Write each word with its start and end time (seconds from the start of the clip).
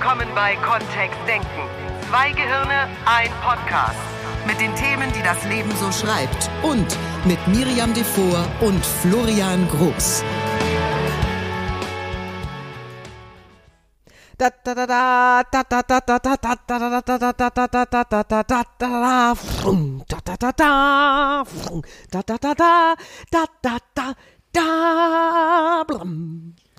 Willkommen 0.00 0.34
bei 0.34 0.56
Kontext 0.56 1.20
Denken. 1.28 1.46
Zwei 2.08 2.32
Gehirne, 2.32 2.88
ein 3.04 3.30
Podcast. 3.42 3.98
Mit 4.46 4.58
den 4.58 4.74
Themen, 4.74 5.12
die 5.12 5.22
das 5.22 5.44
Leben 5.44 5.70
so 5.76 5.92
schreibt. 5.92 6.48
Und 6.62 6.96
mit 7.26 7.46
Miriam 7.48 7.92
Devor 7.92 8.46
und 8.62 8.82
Florian 8.82 9.68
Groß. 9.68 10.24
Das 14.38 14.52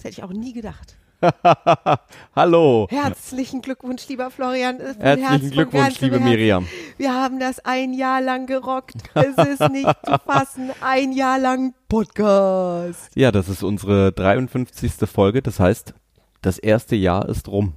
hätte 0.02 0.10
ich 0.10 0.24
auch 0.24 0.34
nie 0.34 0.54
gedacht. 0.54 0.98
Hallo. 2.36 2.88
Herzlichen 2.90 3.62
Glückwunsch, 3.62 4.08
lieber 4.08 4.32
Florian. 4.32 4.78
Herzlichen 4.80 5.28
Herz, 5.28 5.52
Glückwunsch, 5.52 6.02
liebe. 6.02 6.20
Miriam. 6.20 6.68
Wir 6.98 7.14
haben 7.14 7.40
das 7.40 7.60
ein 7.60 7.94
Jahr 7.94 8.22
lang 8.22 8.48
gerockt. 8.48 8.96
Es 9.14 9.38
ist 9.48 9.70
nicht 9.70 9.90
zu 10.04 10.18
fassen. 10.26 10.72
Ein 10.82 11.12
Jahr 11.12 11.40
lang 11.40 11.74
Podcast. 11.90 13.12
Ja, 13.16 13.32
das 13.32 13.50
ist 13.50 13.64
unsere 13.64 14.12
53. 14.12 14.94
Folge. 15.10 15.42
Das 15.42 15.60
heißt, 15.60 15.94
das 16.42 16.58
erste 16.58 16.96
Jahr 16.96 17.30
ist 17.30 17.48
rum. 17.48 17.74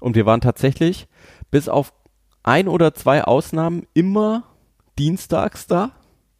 Und 0.00 0.16
wir 0.16 0.26
waren 0.26 0.40
tatsächlich 0.40 1.06
bis 1.50 1.68
auf 1.68 1.92
ein 2.42 2.66
oder 2.66 2.94
zwei 2.94 3.22
Ausnahmen 3.24 3.86
immer 3.94 4.44
dienstags 4.98 5.66
da. 5.66 5.92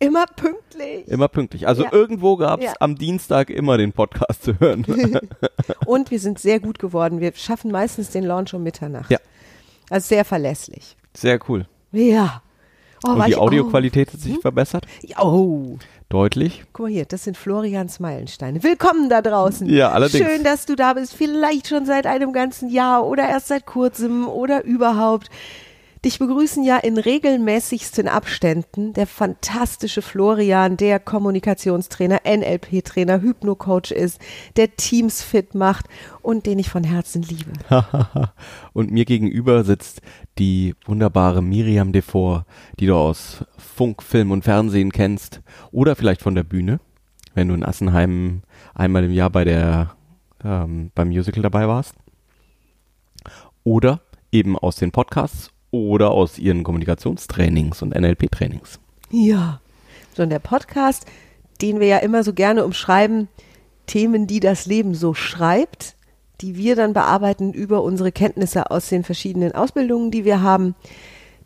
Immer 0.02 0.26
pünktlich. 0.26 1.06
Immer 1.08 1.28
pünktlich. 1.28 1.66
Also 1.68 1.84
Ja. 1.84 1.92
irgendwo 1.92 2.36
gab 2.36 2.60
es 2.60 2.66
Ja. 2.66 2.72
am 2.80 2.96
Dienstag 2.96 3.50
immer 3.50 3.78
den 3.78 3.92
Podcast 3.92 4.42
zu 4.42 4.58
hören. 4.58 4.84
Und 5.86 6.10
wir 6.10 6.18
sind 6.18 6.38
sehr 6.38 6.60
gut 6.60 6.78
geworden. 6.78 7.20
Wir 7.20 7.32
schaffen 7.34 7.70
meistens 7.70 8.10
den 8.10 8.24
Launch 8.24 8.52
um 8.54 8.62
Mitternacht. 8.62 9.10
Ja. 9.10 9.18
Also 9.90 10.08
sehr 10.08 10.24
verlässlich. 10.24 10.96
Sehr 11.14 11.38
cool. 11.48 11.66
Ja. 11.92 12.42
Oh, 13.06 13.10
Und 13.10 13.26
die 13.26 13.36
Audioqualität 13.36 14.12
hat 14.12 14.20
sich 14.20 14.34
Hm? 14.34 14.40
verbessert. 14.40 14.86
Oh. 15.18 15.76
Deutlich. 16.08 16.64
Guck 16.72 16.84
mal 16.86 16.92
hier, 16.92 17.04
das 17.06 17.24
sind 17.24 17.36
Florians 17.38 17.98
Meilensteine. 17.98 18.62
Willkommen 18.62 19.08
da 19.08 19.22
draußen. 19.22 19.66
Ja, 19.68 19.90
allerdings. 19.92 20.26
Schön, 20.26 20.44
dass 20.44 20.66
du 20.66 20.76
da 20.76 20.92
bist. 20.92 21.14
Vielleicht 21.14 21.68
schon 21.68 21.86
seit 21.86 22.06
einem 22.06 22.32
ganzen 22.34 22.68
Jahr 22.68 23.06
oder 23.06 23.26
erst 23.28 23.48
seit 23.48 23.64
kurzem 23.66 24.28
oder 24.28 24.62
überhaupt. 24.64 25.30
Dich 26.04 26.18
begrüßen 26.18 26.64
ja 26.64 26.78
in 26.78 26.98
regelmäßigsten 26.98 28.08
Abständen 28.08 28.92
der 28.92 29.06
fantastische 29.06 30.02
Florian, 30.02 30.76
der 30.76 30.98
Kommunikationstrainer, 30.98 32.22
NLP-Trainer, 32.26 33.20
Hypno-Coach 33.20 33.92
ist, 33.92 34.20
der 34.56 34.74
Teams 34.74 35.22
fit 35.22 35.54
macht 35.54 35.86
und 36.20 36.46
den 36.46 36.58
ich 36.58 36.70
von 36.70 36.82
Herzen 36.82 37.22
liebe. 37.22 37.52
Und 38.72 38.90
mir 38.90 39.04
gegenüber 39.04 39.62
sitzt 39.62 40.00
die 40.38 40.74
wunderbare 40.86 41.40
Miriam 41.40 41.92
Devor, 41.92 42.46
die 42.80 42.86
du 42.86 42.96
aus 42.96 43.44
Funk, 43.56 44.02
Film 44.02 44.32
und 44.32 44.42
Fernsehen 44.42 44.90
kennst. 44.90 45.40
Oder 45.70 45.94
vielleicht 45.94 46.22
von 46.22 46.34
der 46.34 46.42
Bühne, 46.42 46.80
wenn 47.34 47.46
du 47.46 47.54
in 47.54 47.64
Assenheim 47.64 48.42
einmal 48.74 49.04
im 49.04 49.12
Jahr 49.12 49.30
bei 49.30 49.44
der, 49.44 49.94
ähm, 50.44 50.90
beim 50.96 51.08
Musical 51.08 51.42
dabei 51.42 51.68
warst. 51.68 51.94
Oder 53.62 54.00
eben 54.32 54.58
aus 54.58 54.76
den 54.76 54.90
Podcasts 54.90 55.52
oder 55.72 56.12
aus 56.12 56.38
ihren 56.38 56.62
Kommunikationstrainings 56.62 57.82
und 57.82 57.96
NLP-Trainings. 57.98 58.78
Ja. 59.10 59.60
So, 60.14 60.22
und 60.22 60.30
der 60.30 60.38
Podcast, 60.38 61.06
den 61.60 61.80
wir 61.80 61.88
ja 61.88 61.98
immer 61.98 62.22
so 62.22 62.32
gerne 62.32 62.64
umschreiben, 62.64 63.26
Themen, 63.86 64.28
die 64.28 64.38
das 64.38 64.66
Leben 64.66 64.94
so 64.94 65.14
schreibt, 65.14 65.96
die 66.40 66.56
wir 66.56 66.76
dann 66.76 66.92
bearbeiten 66.92 67.52
über 67.52 67.82
unsere 67.82 68.12
Kenntnisse 68.12 68.70
aus 68.70 68.88
den 68.88 69.02
verschiedenen 69.02 69.52
Ausbildungen, 69.52 70.10
die 70.10 70.24
wir 70.24 70.42
haben, 70.42 70.74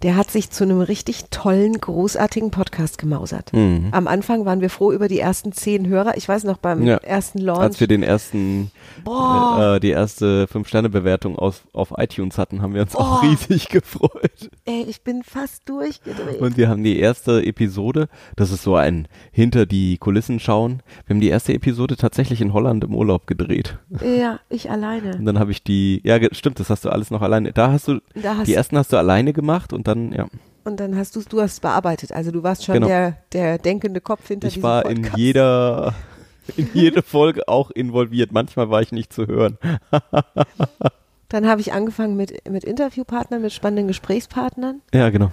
der 0.03 0.17
hat 0.17 0.31
sich 0.31 0.51
zu 0.51 0.65
einem 0.65 0.81
richtig 0.81 1.27
tollen, 1.31 1.79
großartigen 1.81 2.51
Podcast 2.51 2.99
gemausert. 2.99 3.53
Mhm. 3.53 3.89
Am 3.93 4.07
Anfang 4.07 4.45
waren 4.45 4.61
wir 4.61 4.71
froh 4.71 4.93
über 4.93 5.09
die 5.09 5.19
ersten 5.21 5.53
zehn 5.53 5.87
Hörer. 5.89 6.17
Ich 6.17 6.29
weiß 6.29 6.45
noch, 6.45 6.59
beim 6.59 6.83
Ja. 6.87 6.97
ersten 6.99 7.39
Launch. 7.39 7.61
Als 7.61 7.81
wir 7.81 7.87
den 7.87 8.03
ersten, 8.03 8.71
äh, 9.07 9.81
die 9.81 9.91
erste 9.91 10.47
Fünf-Sterne-Bewertung 10.49 11.39
auf 11.39 11.65
iTunes 11.97 12.39
hatten, 12.39 12.63
haben 12.63 12.75
wir 12.75 12.83
uns 12.83 12.95
auch 12.97 13.23
Oh. 13.23 13.27
riesig 13.27 13.69
gefreut. 13.71 14.51
Ey, 14.65 14.85
ich 14.89 15.03
bin 15.03 15.23
fast 15.23 15.69
durchgedreht. 15.69 16.41
Und 16.41 16.57
wir 16.57 16.69
haben 16.69 16.83
die 16.83 16.99
erste 16.99 17.45
Episode, 17.45 18.09
das 18.37 18.51
ist 18.51 18.63
so 18.63 18.77
ein 18.77 19.09
hinter 19.33 19.67
die 19.67 19.99
Kulissen 19.99 20.41
schauen. 20.41 20.83
Wir 21.07 21.15
haben 21.15 21.21
die 21.21 21.29
erste 21.29 21.53
Episode 21.55 21.97
tatsächlich 21.97 22.41
in 22.41 22.53
Holland 22.53 22.85
im 22.85 22.95
Urlaub 22.95 23.27
gedreht. 23.27 23.79
ja, 24.03 24.41
ich 24.49 24.71
alleine. 24.71 25.17
Und 25.17 25.25
dann 25.27 25.39
habe 25.39 25.51
ich 25.53 25.63
die, 25.63 26.01
ja 26.05 26.19
stimmt, 26.33 26.61
das 26.61 26.71
hast 26.71 26.85
du 26.85 26.91
alles 26.91 27.11
noch 27.11 27.23
alleine. 27.23 27.53
Da 27.53 27.73
hast 27.73 27.89
du, 27.89 28.01
Da 28.15 28.37
hast 28.39 28.47
die 28.49 28.55
ersten 28.55 28.77
hast 28.79 28.93
du 28.93 28.97
alleine 28.97 29.33
gemacht 29.33 29.73
und 29.73 29.86
dann, 29.87 30.13
ja. 30.13 30.27
Und 30.65 30.81
dann 30.81 30.97
hast 30.97 31.15
du 31.17 31.21
du 31.23 31.41
hast 31.41 31.61
bearbeitet. 31.63 32.13
Also 32.13 32.31
du 32.33 32.43
warst 32.43 32.65
schon 32.65 32.75
Genau. 32.75 32.89
der, 32.89 33.17
der 33.33 33.59
denkende 33.59 34.01
Kopf 34.01 34.27
hinter 34.27 34.49
Ich 34.49 34.55
diesem 34.55 34.65
war 34.65 34.83
Podcast. 34.83 35.13
in 35.15 35.17
jeder, 35.17 35.95
in 36.57 36.69
jede 36.75 37.03
Folge 37.03 37.47
auch 37.49 37.71
involviert. 37.71 38.33
Manchmal 38.33 38.69
war 38.71 38.83
ich 38.83 38.91
nicht 38.93 39.13
zu 39.13 39.27
hören. 39.27 39.59
Dann 41.29 41.49
habe 41.49 41.61
ich 41.61 41.73
angefangen 41.73 42.17
mit, 42.17 42.49
mit 42.49 42.65
Interviewpartnern, 42.65 43.43
mit 43.43 43.53
spannenden 43.53 43.89
Gesprächspartnern. 43.89 44.81
Ja, 44.95 45.11
genau. 45.11 45.33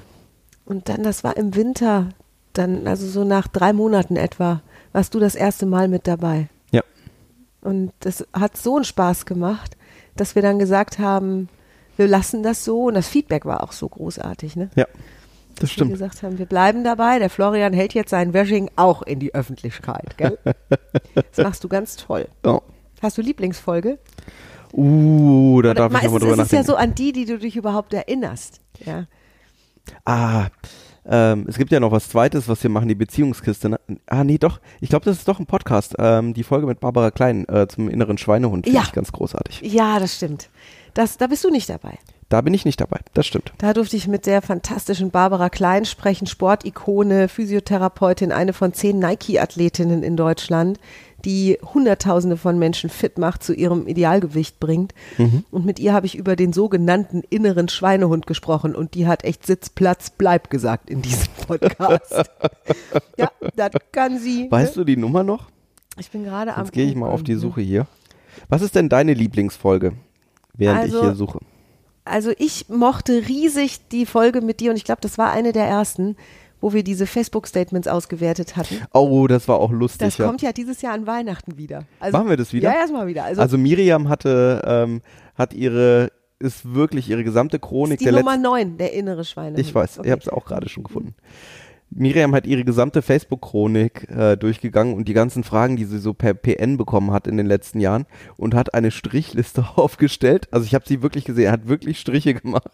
Und 0.66 0.90
dann, 0.90 1.04
das 1.04 1.24
war 1.24 1.38
im 1.38 1.56
Winter, 1.56 2.10
dann, 2.54 2.88
also 2.88 3.06
so 3.06 3.24
nach 3.24 3.48
drei 3.48 3.74
Monaten 3.74 4.16
etwa, 4.16 4.62
warst 4.92 5.14
du 5.14 5.20
das 5.20 5.36
erste 5.36 5.66
Mal 5.66 5.88
mit 5.88 6.08
dabei. 6.08 6.48
Ja. 6.72 6.82
Und 7.62 7.92
das 8.00 8.26
hat 8.34 8.58
so 8.58 8.76
einen 8.78 8.86
Spaß 8.86 9.26
gemacht, 9.26 9.78
dass 10.16 10.34
wir 10.36 10.42
dann 10.42 10.58
gesagt 10.58 10.98
haben, 11.00 11.48
wir 11.98 12.08
lassen 12.08 12.44
das 12.44 12.64
so. 12.66 12.86
Und 12.86 12.96
das 12.96 13.08
Feedback 13.08 13.46
war 13.46 13.64
auch 13.64 13.72
so 13.72 13.88
großartig, 13.88 14.56
ne? 14.56 14.70
Ja, 14.76 14.86
das 15.56 15.70
Wir 15.70 15.74
stimmt. 15.74 15.92
gesagt 15.92 16.24
haben, 16.24 16.40
wir 16.40 16.46
bleiben 16.46 16.84
dabei. 16.84 17.20
Der 17.20 17.30
Florian 17.30 17.74
hält 17.74 17.94
jetzt 17.94 18.10
sein 18.10 18.34
Washing 18.34 18.70
auch 18.76 19.02
in 19.02 19.20
die 19.20 19.34
Öffentlichkeit, 19.34 20.18
gell? 20.18 20.38
das 21.14 21.38
machst 21.44 21.64
du 21.64 21.70
ganz 21.70 21.96
toll. 21.96 22.28
Oh. 22.44 22.62
Hast 23.02 23.18
du 23.18 23.22
Lieblingsfolge? 23.22 24.00
Uh, 24.72 25.62
da 25.62 25.74
darf 25.74 25.94
ich 25.94 26.04
nochmal 26.04 26.20
drüber 26.20 26.34
ist 26.34 26.40
es 26.40 26.52
ja 26.52 26.60
nachdenken. 26.60 26.66
so 26.66 26.76
an 26.76 26.96
die, 26.96 27.12
die 27.12 27.26
du 27.26 27.38
dich 27.38 27.56
überhaupt 27.56 27.94
erinnerst. 27.94 28.60
Ja. 28.86 29.06
Ah, 30.06 30.48
ähm, 31.06 31.46
es 31.48 31.58
gibt 31.58 31.72
ja 31.72 31.80
noch 31.80 31.92
was 31.92 32.10
Zweites, 32.10 32.48
was 32.48 32.62
wir 32.64 32.70
machen, 32.70 32.88
die 32.88 32.96
Beziehungskiste. 32.96 33.70
Ne? 33.70 33.80
Ah, 34.08 34.24
nee, 34.24 34.38
doch. 34.38 34.60
Ich 34.82 34.90
glaube, 34.90 35.06
das 35.06 35.18
ist 35.18 35.28
doch 35.28 35.40
ein 35.40 35.46
Podcast. 35.46 35.96
Ähm, 36.00 36.34
die 36.34 36.44
Folge 36.44 36.66
mit 36.68 36.80
Barbara 36.80 37.12
Klein 37.12 37.48
äh, 37.50 37.68
zum 37.68 37.90
inneren 37.90 38.18
Schweinehund 38.18 38.66
finde 38.66 38.78
Ja. 38.78 38.84
ich 38.86 38.92
ganz 38.94 39.12
großartig. 39.12 39.62
Ja, 39.64 40.00
das 40.00 40.16
stimmt. 40.16 40.50
Das, 40.94 41.18
da 41.18 41.28
bist 41.28 41.44
du 41.44 41.50
nicht 41.50 41.70
dabei. 41.70 41.98
Da 42.30 42.42
bin 42.42 42.54
ich 42.54 42.66
nicht 42.66 42.80
dabei. 42.82 43.00
Das 43.14 43.28
stimmt. 43.28 43.54
Da 43.60 43.74
durfte 43.74 43.96
ich 43.98 44.08
mit 44.08 44.26
der 44.26 44.42
fantastischen 44.42 45.12
Barbara 45.12 45.50
Klein 45.50 45.86
sprechen, 45.86 46.26
Sportikone, 46.26 47.28
Physiotherapeutin, 47.28 48.32
eine 48.32 48.54
von 48.54 48.74
zehn 48.74 48.98
Nike-Athletinnen 49.00 50.02
in 50.04 50.18
Deutschland, 50.18 50.80
die 51.26 51.58
Hunderttausende 51.74 52.38
von 52.38 52.60
Menschen 52.60 52.90
fit 52.90 53.18
macht, 53.18 53.44
zu 53.44 53.54
ihrem 53.54 53.88
Idealgewicht 53.88 54.60
bringt. 54.60 54.94
Und 55.52 55.66
mit 55.66 55.80
ihr 55.80 55.94
habe 55.94 56.06
ich 56.06 56.16
über 56.16 56.36
den 56.36 56.54
sogenannten 56.54 57.24
inneren 57.30 57.70
Schweinehund 57.70 58.28
gesprochen 58.28 58.76
und 58.76 58.94
die 58.94 59.08
hat 59.08 59.24
echt 59.24 59.46
Sitz, 59.46 59.70
Platz, 59.70 60.10
bleib 60.10 60.50
gesagt 60.50 60.90
in 60.90 61.02
diesem 61.02 61.32
Podcast. 61.48 62.14
ja, 63.18 63.32
das 63.56 63.72
kann 63.92 64.20
sie. 64.20 64.48
Weißt 64.50 64.76
ne? 64.76 64.82
du 64.82 64.86
die 64.86 64.98
Nummer 64.98 65.24
noch? 65.24 65.50
Ich 65.98 66.12
bin 66.12 66.24
gerade 66.24 66.56
am. 66.56 66.66
Jetzt 66.66 66.74
gehe 66.74 66.88
ich 66.88 66.96
mal 66.96 67.10
auf 67.10 67.24
die 67.24 67.34
Gucken. 67.34 67.50
Suche 67.50 67.62
hier. 67.62 67.88
Was 68.50 68.62
ist 68.62 68.76
denn 68.76 68.90
deine 68.90 69.14
Lieblingsfolge, 69.14 69.94
während 70.54 70.82
Also- 70.82 70.98
ich 70.98 71.04
hier 71.04 71.16
suche? 71.16 71.40
Also 72.06 72.34
ich 72.38 72.68
mochte 72.68 73.30
riesig 73.30 73.88
die 73.88 74.06
Folge 74.06 74.42
mit 74.42 74.60
dir 74.60 74.72
und 74.72 74.76
ich 74.76 74.84
glaube, 74.84 75.00
das 75.00 75.18
war 75.18 75.32
eine 75.32 75.54
der 75.54 75.66
ersten, 75.66 76.18
wo 76.64 76.72
wir 76.72 76.82
diese 76.82 77.06
Facebook-Statements 77.06 77.90
ausgewertet 77.90 78.56
hatten. 78.56 78.78
Oh, 78.94 79.28
das 79.28 79.50
war 79.50 79.58
auch 79.60 79.72
lustig. 79.72 80.00
Das 80.00 80.18
ja. 80.18 80.26
kommt 80.26 80.42
ja 80.42 80.54
dieses 80.54 80.82
Jahr 80.82 80.94
an 80.94 81.06
Weihnachten 81.06 81.58
wieder. 81.58 81.84
Also, 82.00 82.18
Machen 82.18 82.30
wir 82.30 82.38
das 82.38 82.54
wieder? 82.54 82.72
Ja, 82.72 82.80
erstmal 82.80 83.06
wieder. 83.06 83.26
Also, 83.26 83.42
Also 83.42 83.58
Miriam 83.58 84.08
hatte, 84.08 84.62
ähm, 84.66 85.02
hat 85.36 85.54
ihre, 85.54 86.14
ist 86.40 86.74
wirklich 86.74 87.10
ihre 87.10 87.26
gesamte 87.26 87.60
Chronik 87.60 88.00
die 88.00 88.06
der 88.06 88.14
Nummer 88.14 88.32
letzten 88.32 88.44
9, 88.44 88.78
der 88.78 88.94
innere 88.94 89.26
Schweine. 89.26 89.60
Ich 89.60 89.76
weiß, 89.76 90.00
ich 90.06 90.10
habe 90.10 90.22
es 90.22 90.30
auch 90.30 90.46
gerade 90.46 90.70
schon 90.70 90.86
gefunden. 90.86 91.16
Miriam 91.90 92.34
hat 92.34 92.48
ihre 92.48 92.64
gesamte 92.64 93.02
Facebook-Chronik 93.02 94.10
äh, 94.10 94.38
durchgegangen 94.38 94.94
und 94.94 95.10
die 95.10 95.14
ganzen 95.14 95.44
Fragen, 95.44 95.76
die 95.76 95.84
sie 95.84 96.00
so 96.00 96.14
per 96.14 96.34
PN 96.34 96.78
bekommen 96.78 97.12
hat 97.12 97.28
in 97.28 97.36
den 97.36 97.46
letzten 97.46 97.82
Jahren 97.82 98.06
und 98.38 98.56
hat 98.56 98.74
eine 98.74 98.92
Strichliste 98.92 99.66
aufgestellt. 99.76 100.48
Also 100.52 100.66
ich 100.66 100.74
habe 100.74 100.86
sie 100.88 101.02
wirklich 101.02 101.26
gesehen, 101.26 101.48
er 101.48 101.52
hat 101.52 101.68
wirklich 101.68 102.00
Striche 102.00 102.34
gemacht, 102.34 102.70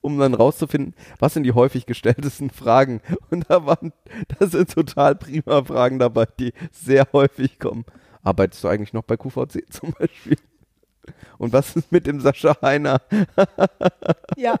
um 0.00 0.18
dann 0.18 0.34
rauszufinden, 0.34 0.94
was 1.18 1.34
sind 1.34 1.44
die 1.44 1.52
häufig 1.52 1.86
gestelltesten 1.86 2.50
Fragen. 2.50 3.00
Und 3.30 3.46
da 3.48 3.66
waren, 3.66 3.92
da 4.38 4.46
sind 4.46 4.72
total 4.72 5.16
prima 5.16 5.64
Fragen 5.64 5.98
dabei, 5.98 6.26
die 6.38 6.52
sehr 6.72 7.06
häufig 7.12 7.58
kommen. 7.58 7.84
Arbeitest 8.22 8.64
du 8.64 8.68
eigentlich 8.68 8.92
noch 8.92 9.02
bei 9.02 9.16
QVC 9.16 9.64
zum 9.70 9.92
Beispiel? 9.98 10.36
Und 11.38 11.52
was 11.52 11.74
ist 11.74 11.90
mit 11.90 12.06
dem 12.06 12.20
Sascha 12.20 12.56
Heiner? 12.62 13.00
Ja, 14.36 14.56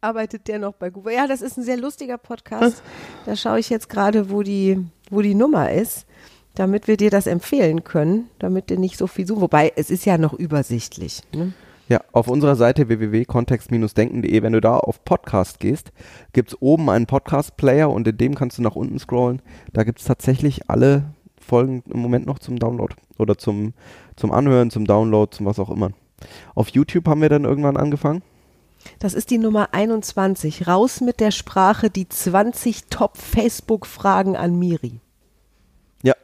arbeitet 0.00 0.48
der 0.48 0.58
noch 0.58 0.74
bei 0.74 0.90
Google. 0.90 1.14
Ja, 1.14 1.26
das 1.26 1.42
ist 1.42 1.58
ein 1.58 1.64
sehr 1.64 1.76
lustiger 1.76 2.18
Podcast. 2.18 2.82
Da 3.26 3.36
schaue 3.36 3.58
ich 3.58 3.68
jetzt 3.68 3.88
gerade, 3.88 4.30
wo 4.30 4.42
die, 4.42 4.84
wo 5.10 5.20
die 5.20 5.34
Nummer 5.34 5.70
ist, 5.72 6.06
damit 6.54 6.88
wir 6.88 6.96
dir 6.96 7.10
das 7.10 7.26
empfehlen 7.26 7.84
können, 7.84 8.28
damit 8.38 8.70
du 8.70 8.78
nicht 8.78 8.96
so 8.96 9.06
viel 9.06 9.26
suchen. 9.26 9.42
Wobei, 9.42 9.72
es 9.76 9.90
ist 9.90 10.04
ja 10.06 10.18
noch 10.18 10.32
übersichtlich. 10.32 11.22
Ne? 11.32 11.52
Ja, 11.90 12.02
auf 12.12 12.28
unserer 12.28 12.54
Seite 12.54 12.86
www.kontext-denken.de, 12.86 14.42
wenn 14.42 14.52
du 14.52 14.60
da 14.60 14.76
auf 14.76 15.04
Podcast 15.04 15.58
gehst, 15.58 15.90
gibt 16.32 16.50
es 16.50 16.62
oben 16.62 16.88
einen 16.88 17.06
Podcast-Player 17.06 17.90
und 17.90 18.06
in 18.06 18.16
dem 18.16 18.36
kannst 18.36 18.58
du 18.58 18.62
nach 18.62 18.76
unten 18.76 19.00
scrollen. 19.00 19.42
Da 19.72 19.82
gibt 19.82 19.98
es 19.98 20.04
tatsächlich 20.04 20.70
alle 20.70 21.12
Folgen 21.40 21.82
im 21.92 21.98
Moment 21.98 22.26
noch 22.26 22.38
zum 22.38 22.60
Download 22.60 22.94
oder 23.18 23.36
zum, 23.38 23.74
zum 24.14 24.30
Anhören, 24.30 24.70
zum 24.70 24.84
Download, 24.84 25.36
zum 25.36 25.46
was 25.46 25.58
auch 25.58 25.68
immer. 25.68 25.90
Auf 26.54 26.68
YouTube 26.68 27.08
haben 27.08 27.22
wir 27.22 27.28
dann 27.28 27.44
irgendwann 27.44 27.76
angefangen. 27.76 28.22
Das 29.00 29.12
ist 29.12 29.30
die 29.30 29.38
Nummer 29.38 29.70
21. 29.72 30.68
Raus 30.68 31.00
mit 31.00 31.18
der 31.18 31.32
Sprache, 31.32 31.90
die 31.90 32.08
20 32.08 32.86
Top-Facebook-Fragen 32.86 34.36
an 34.36 34.56
Miri. 34.56 35.00
Ja. 36.04 36.14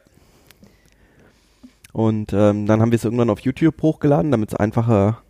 Und 1.91 2.31
ähm, 2.31 2.67
dann 2.67 2.79
haben 2.79 2.91
wir 2.91 2.95
es 2.95 3.03
irgendwann 3.03 3.29
auf 3.29 3.41
YouTube 3.41 3.81
hochgeladen, 3.81 4.31
damit 4.31 4.53
es 4.53 4.55
einfacher 4.55 5.23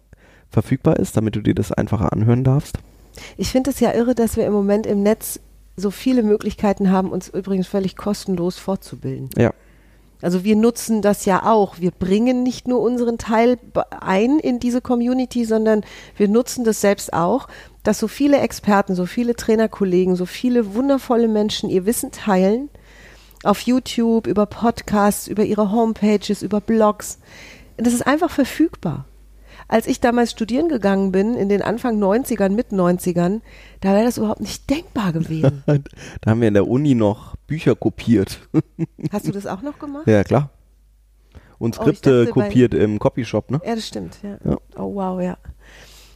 verfügbar 0.49 0.97
ist, 0.97 1.17
damit 1.17 1.35
du 1.35 1.41
dir 1.41 1.55
das 1.55 1.71
einfacher 1.71 2.13
anhören 2.13 2.43
darfst. 2.43 2.77
Ich 3.37 3.49
finde 3.49 3.71
es 3.71 3.79
ja 3.79 3.93
irre, 3.93 4.15
dass 4.15 4.37
wir 4.37 4.45
im 4.45 4.53
Moment 4.53 4.85
im 4.85 5.03
Netz 5.03 5.39
so 5.75 5.91
viele 5.91 6.23
Möglichkeiten 6.23 6.91
haben, 6.91 7.11
uns 7.11 7.29
übrigens 7.29 7.67
völlig 7.67 7.95
kostenlos 7.95 8.57
fortzubilden. 8.57 9.29
Ja. 9.37 9.53
Also 10.21 10.43
wir 10.43 10.55
nutzen 10.55 11.03
das 11.03 11.25
ja 11.25 11.45
auch. 11.45 11.79
Wir 11.79 11.91
bringen 11.91 12.41
nicht 12.41 12.67
nur 12.67 12.81
unseren 12.81 13.19
Teil 13.19 13.59
ein 13.99 14.39
in 14.39 14.59
diese 14.59 14.81
Community, 14.81 15.45
sondern 15.45 15.83
wir 16.15 16.27
nutzen 16.27 16.63
das 16.63 16.81
selbst 16.81 17.13
auch, 17.13 17.47
dass 17.83 17.99
so 17.99 18.07
viele 18.07 18.39
Experten, 18.39 18.95
so 18.95 19.05
viele 19.05 19.35
Trainerkollegen, 19.35 20.15
so 20.15 20.25
viele 20.25 20.73
wundervolle 20.73 21.27
Menschen 21.27 21.69
ihr 21.69 21.85
Wissen 21.85 22.11
teilen 22.11 22.69
auf 23.43 23.61
YouTube, 23.61 24.25
über 24.25 24.47
Podcasts, 24.47 25.27
über 25.27 25.43
ihre 25.43 25.71
Homepages, 25.71 26.41
über 26.41 26.61
Blogs. 26.61 27.19
Das 27.77 27.93
ist 27.93 28.07
einfach 28.07 28.31
verfügbar. 28.31 29.05
Als 29.67 29.87
ich 29.87 29.99
damals 29.99 30.31
studieren 30.31 30.69
gegangen 30.69 31.11
bin, 31.11 31.33
in 31.35 31.49
den 31.49 31.61
Anfang 31.61 32.01
90ern, 32.01 32.49
mit 32.49 32.71
90ern, 32.71 33.41
da 33.81 33.93
wäre 33.93 34.05
das 34.05 34.17
überhaupt 34.17 34.39
nicht 34.39 34.69
denkbar 34.69 35.11
gewesen. 35.11 35.63
da 36.21 36.31
haben 36.31 36.41
wir 36.41 36.47
in 36.47 36.53
der 36.53 36.67
Uni 36.67 36.95
noch 36.95 37.35
Bücher 37.47 37.75
kopiert. 37.75 38.39
Hast 39.11 39.27
du 39.27 39.31
das 39.31 39.45
auch 39.45 39.61
noch 39.61 39.77
gemacht? 39.77 40.07
Ja, 40.07 40.23
klar. 40.23 40.51
Und 41.59 41.77
Oh, 41.79 41.81
Skripte 41.81 42.21
ich 42.21 42.29
dachte, 42.29 42.41
kopiert 42.41 42.73
im 42.73 42.99
Copyshop, 42.99 43.51
ne? 43.51 43.59
Ja, 43.65 43.75
das 43.75 43.87
stimmt, 43.87 44.19
ja. 44.23 44.37
Ja. 44.45 44.57
Oh 44.77 44.95
wow, 44.95 45.21
ja. 45.21 45.37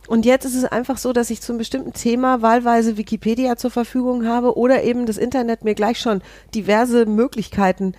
Und 0.07 0.25
jetzt 0.25 0.45
ist 0.45 0.56
es 0.56 0.65
einfach 0.65 0.98
so, 0.98 1.13
dass 1.13 1.30
ich 1.30 1.42
zu 1.42 1.51
einem 1.51 1.59
bestimmten 1.59 1.94
Thema 1.94 2.42
wahlweise 2.42 2.98
Wikipedia 2.98 3.56
zur 3.56 3.71
Verfügung 3.71 4.25
habe 4.25 4.57
oder 4.57 4.83
eben 4.83 5.06
das 5.06 5.18
Internet 5.18 5.63
mir 5.63 5.74
gleich 5.74 6.00
schon 6.00 6.21
diverse 6.53 7.06
Möglichkeiten 7.06 7.94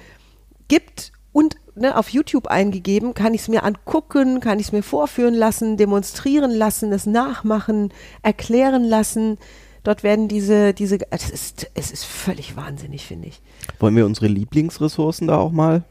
gibt 0.69 1.13
und 1.33 1.57
ne, 1.75 1.97
auf 1.97 2.09
YouTube 2.11 2.47
eingegeben, 2.47 3.15
kann 3.15 3.35
ich 3.35 3.43
es 3.43 3.49
mir 3.49 3.65
angucken, 3.65 4.41
kann 4.41 4.59
ich 4.59 4.67
es 4.67 4.73
mir 4.73 4.83
vorführen 4.83 5.35
lassen, 5.35 5.77
demonstrieren 5.77 6.51
lassen, 6.51 6.93
es 6.93 7.07
nachmachen, 7.07 7.93
erklären 8.23 8.85
lassen. 8.85 9.39
Dort 9.85 10.03
werden 10.03 10.29
diese, 10.29 10.75
diese, 10.75 10.99
es 11.11 11.29
ist, 11.29 11.71
es 11.75 11.91
ist 11.91 12.05
völlig 12.05 12.57
wahnsinnig, 12.57 13.05
finde 13.05 13.29
ich. 13.29 13.41
Wollen 13.81 13.97
wir 13.97 14.07
unsere 14.07 14.29
Lieblingsressourcen 14.29 15.27
da 15.27 15.39
auch 15.39 15.51
mal 15.51 15.83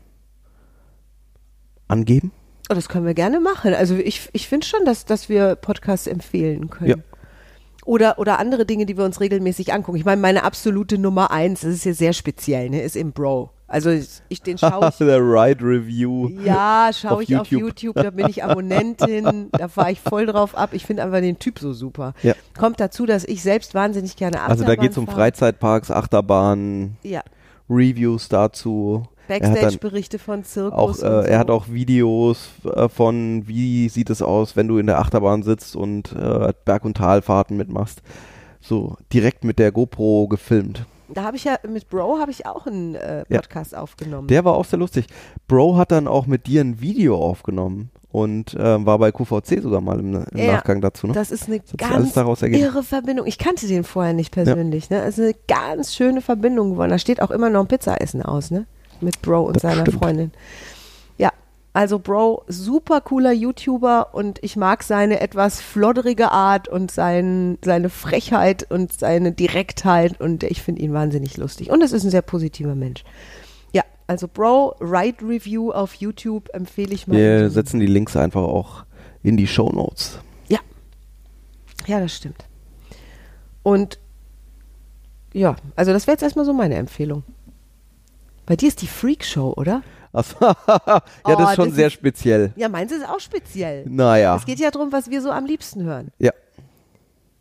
angeben? 1.87 2.31
Oh, 2.69 2.73
das 2.73 2.87
können 2.87 3.05
wir 3.05 3.13
gerne 3.13 3.41
machen. 3.41 3.73
Also 3.73 3.95
ich, 3.95 4.29
ich 4.31 4.47
finde 4.47 4.65
schon, 4.65 4.85
dass, 4.85 5.03
dass 5.03 5.27
wir 5.27 5.55
Podcasts 5.55 6.07
empfehlen 6.07 6.69
können. 6.69 6.89
Ja. 6.89 6.95
Oder, 7.83 8.19
oder 8.19 8.39
andere 8.39 8.65
Dinge, 8.65 8.85
die 8.85 8.95
wir 8.95 9.03
uns 9.03 9.19
regelmäßig 9.19 9.73
angucken. 9.73 9.97
Ich 9.97 10.05
meine, 10.05 10.21
meine 10.21 10.43
absolute 10.43 10.97
Nummer 10.97 11.31
eins, 11.31 11.61
das 11.61 11.73
ist 11.73 11.83
hier 11.83 11.95
sehr 11.95 12.13
speziell, 12.13 12.69
ne, 12.69 12.81
ist 12.81 12.95
im 12.95 13.11
Bro. 13.11 13.49
Also 13.71 13.89
ich, 14.29 14.41
den 14.43 14.57
schaue 14.59 14.89
ich. 14.89 14.95
The 14.95 15.05
Ride 15.05 15.63
Review. 15.63 16.29
Ja, 16.43 16.89
schaue 16.93 17.23
ich 17.23 17.35
auf 17.35 17.47
YouTube. 17.47 17.79
YouTube, 17.79 17.95
da 17.95 18.09
bin 18.11 18.27
ich 18.27 18.43
Abonnentin, 18.43 19.49
da 19.51 19.67
fahre 19.67 19.91
ich 19.91 19.99
voll 19.99 20.25
drauf 20.25 20.55
ab. 20.55 20.71
Ich 20.73 20.85
finde 20.85 21.03
einfach 21.03 21.21
den 21.21 21.39
Typ 21.39 21.59
so 21.59 21.73
super. 21.73 22.13
Ja. 22.21 22.33
Kommt 22.57 22.79
dazu, 22.79 23.05
dass 23.05 23.23
ich 23.23 23.41
selbst 23.41 23.73
wahnsinnig 23.73 24.15
gerne 24.15 24.37
Achterbahn 24.37 24.51
Also 24.51 24.63
da 24.65 24.75
geht 24.75 24.91
es 24.91 24.97
um. 24.97 25.07
Freizeitparks, 25.07 25.89
Achterbahnen, 25.91 26.97
Ja, 27.03 27.21
Reviews 27.69 28.29
dazu. 28.29 29.03
Er 29.27 29.39
Backstage-Berichte 29.39 30.19
von 30.19 30.43
Zirkus. 30.43 30.73
auch, 30.77 30.87
und 30.89 30.95
so. 30.97 31.05
äh, 31.05 31.29
er 31.29 31.39
hat 31.39 31.49
auch 31.49 31.69
Videos 31.69 32.49
äh, 32.65 32.89
von, 32.89 33.47
wie 33.47 33.87
sieht 33.87 34.09
es 34.09 34.21
aus, 34.21 34.57
wenn 34.57 34.67
du 34.67 34.77
in 34.77 34.87
der 34.87 34.99
Achterbahn 34.99 35.43
sitzt 35.43 35.77
und 35.77 36.11
äh, 36.11 36.51
Berg- 36.65 36.83
und 36.83 36.97
Talfahrten 36.97 37.55
mitmachst. 37.55 38.01
So 38.59 38.97
direkt 39.13 39.45
mit 39.45 39.57
der 39.57 39.71
GoPro 39.71 40.27
gefilmt. 40.27 40.85
Da 41.13 41.23
habe 41.23 41.37
ich 41.37 41.43
ja, 41.43 41.57
mit 41.67 41.89
Bro 41.89 42.19
habe 42.19 42.31
ich 42.31 42.45
auch 42.45 42.67
einen 42.67 42.95
äh, 42.95 43.23
Ja. 43.29 43.39
Podcast 43.39 43.75
aufgenommen. 43.75 44.27
Der 44.27 44.45
war 44.45 44.53
auch 44.53 44.65
sehr 44.65 44.79
lustig. 44.79 45.07
Bro 45.47 45.77
hat 45.77 45.91
dann 45.91 46.07
auch 46.07 46.25
mit 46.25 46.47
dir 46.47 46.61
ein 46.61 46.79
Video 46.81 47.17
aufgenommen 47.17 47.89
und 48.11 48.53
äh, 48.55 48.85
war 48.85 48.99
bei 48.99 49.11
QVC 49.11 49.61
sogar 49.61 49.81
mal 49.81 49.99
im, 49.99 50.25
im 50.31 50.37
Ja, 50.37 50.53
Nachgang 50.53 50.81
dazu. 50.81 51.07
Ne? 51.07 51.13
Das 51.13 51.31
ist 51.31 51.47
eine 51.47 51.61
alles 51.91 52.13
ganz 52.13 52.41
irre 52.41 52.83
Verbindung. 52.83 53.25
Ich 53.25 53.37
kannte 53.37 53.67
den 53.67 53.83
vorher 53.83 54.13
nicht 54.13 54.31
persönlich. 54.31 54.89
Ne? 54.89 55.01
Es 55.03 55.17
ist 55.17 55.23
eine 55.25 55.35
ganz 55.47 55.95
schöne 55.95 56.21
Verbindung 56.21 56.71
geworden. 56.71 56.91
Da 56.91 56.97
steht 56.99 57.21
auch 57.21 57.31
immer 57.31 57.49
noch 57.49 57.61
ein 57.61 57.67
Pizzaessen 57.67 58.21
aus, 58.21 58.51
ne? 58.51 58.65
Mit 58.99 59.21
Bro 59.21 59.45
und 59.45 59.55
Das 59.55 59.63
seiner 59.63 59.81
stimmt. 59.81 59.97
Freundin. 60.03 60.31
Also 61.73 61.99
Bro, 61.99 62.43
super 62.47 62.99
cooler 62.99 63.31
YouTuber 63.31 64.13
und 64.13 64.39
ich 64.41 64.57
mag 64.57 64.83
seine 64.83 65.21
etwas 65.21 65.61
flodderige 65.61 66.31
Art 66.31 66.67
und 66.67 66.91
sein, 66.91 67.57
seine 67.63 67.89
Frechheit 67.89 68.69
und 68.69 68.91
seine 68.91 69.31
Direktheit 69.31 70.19
und 70.19 70.43
ich 70.43 70.61
finde 70.61 70.81
ihn 70.81 70.93
wahnsinnig 70.93 71.37
lustig. 71.37 71.69
Und 71.69 71.81
es 71.81 71.93
ist 71.93 72.03
ein 72.03 72.11
sehr 72.11 72.23
positiver 72.23 72.75
Mensch. 72.75 73.05
Ja, 73.71 73.83
also 74.05 74.27
Bro, 74.27 74.75
Ride 74.81 75.25
Review 75.25 75.71
auf 75.71 75.93
YouTube 75.93 76.49
empfehle 76.53 76.93
ich 76.93 77.07
mal. 77.07 77.15
Wir 77.15 77.49
setzen 77.49 77.79
die 77.79 77.87
Links 77.87 78.17
einfach 78.17 78.43
auch 78.43 78.83
in 79.23 79.37
die 79.37 79.47
Show 79.47 79.69
Notes. 79.69 80.19
Ja. 80.49 80.59
Ja, 81.87 82.01
das 82.01 82.13
stimmt. 82.13 82.45
Und 83.63 83.97
ja, 85.31 85.55
also 85.77 85.93
das 85.93 86.05
wäre 86.05 86.15
jetzt 86.15 86.23
erstmal 86.23 86.43
so 86.43 86.51
meine 86.51 86.75
Empfehlung. 86.75 87.23
Bei 88.45 88.57
dir 88.57 88.67
ist 88.67 88.81
die 88.81 88.87
Freak 88.87 89.23
Show, 89.23 89.53
oder? 89.55 89.81
Achso, 90.13 90.35
ja, 90.67 91.01
Oh, 91.23 91.35
das 91.35 91.49
ist 91.51 91.55
schon 91.55 91.67
das 91.69 91.75
sehr 91.75 91.87
ist- 91.87 91.93
speziell. 91.93 92.51
Ja, 92.55 92.67
meins 92.69 92.91
ist 92.91 93.07
auch 93.07 93.19
speziell. 93.19 93.85
Naja. 93.87 94.35
Es 94.35 94.45
geht 94.45 94.59
ja 94.59 94.69
darum, 94.71 94.91
was 94.91 95.09
wir 95.09 95.21
so 95.21 95.31
am 95.31 95.45
liebsten 95.45 95.83
hören. 95.83 96.09
Ja. 96.19 96.31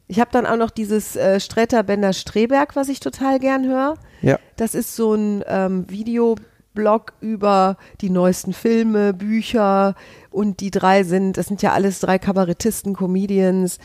Ich 0.06 0.18
habe 0.18 0.30
dann 0.32 0.44
auch 0.46 0.56
noch 0.56 0.70
dieses 0.70 1.14
äh, 1.16 1.38
Stretter 1.38 1.82
Bender 1.84 2.12
Streberg, 2.12 2.74
was 2.74 2.88
ich 2.88 2.98
total 3.00 3.38
gern 3.38 3.66
höre. 3.66 3.94
Ja. 4.22 4.38
Das 4.56 4.74
ist 4.74 4.96
so 4.96 5.14
ein 5.14 5.44
ähm, 5.46 5.88
Videoblog 5.88 7.12
über 7.20 7.76
die 8.00 8.10
neuesten 8.10 8.52
Filme, 8.52 9.14
Bücher 9.14 9.94
und 10.30 10.60
die 10.60 10.70
drei 10.72 11.04
sind, 11.04 11.36
das 11.36 11.46
sind 11.46 11.62
ja 11.62 11.72
alles 11.72 12.00
drei 12.00 12.18
Kabarettisten, 12.18 12.94
Comedians, 12.94 13.78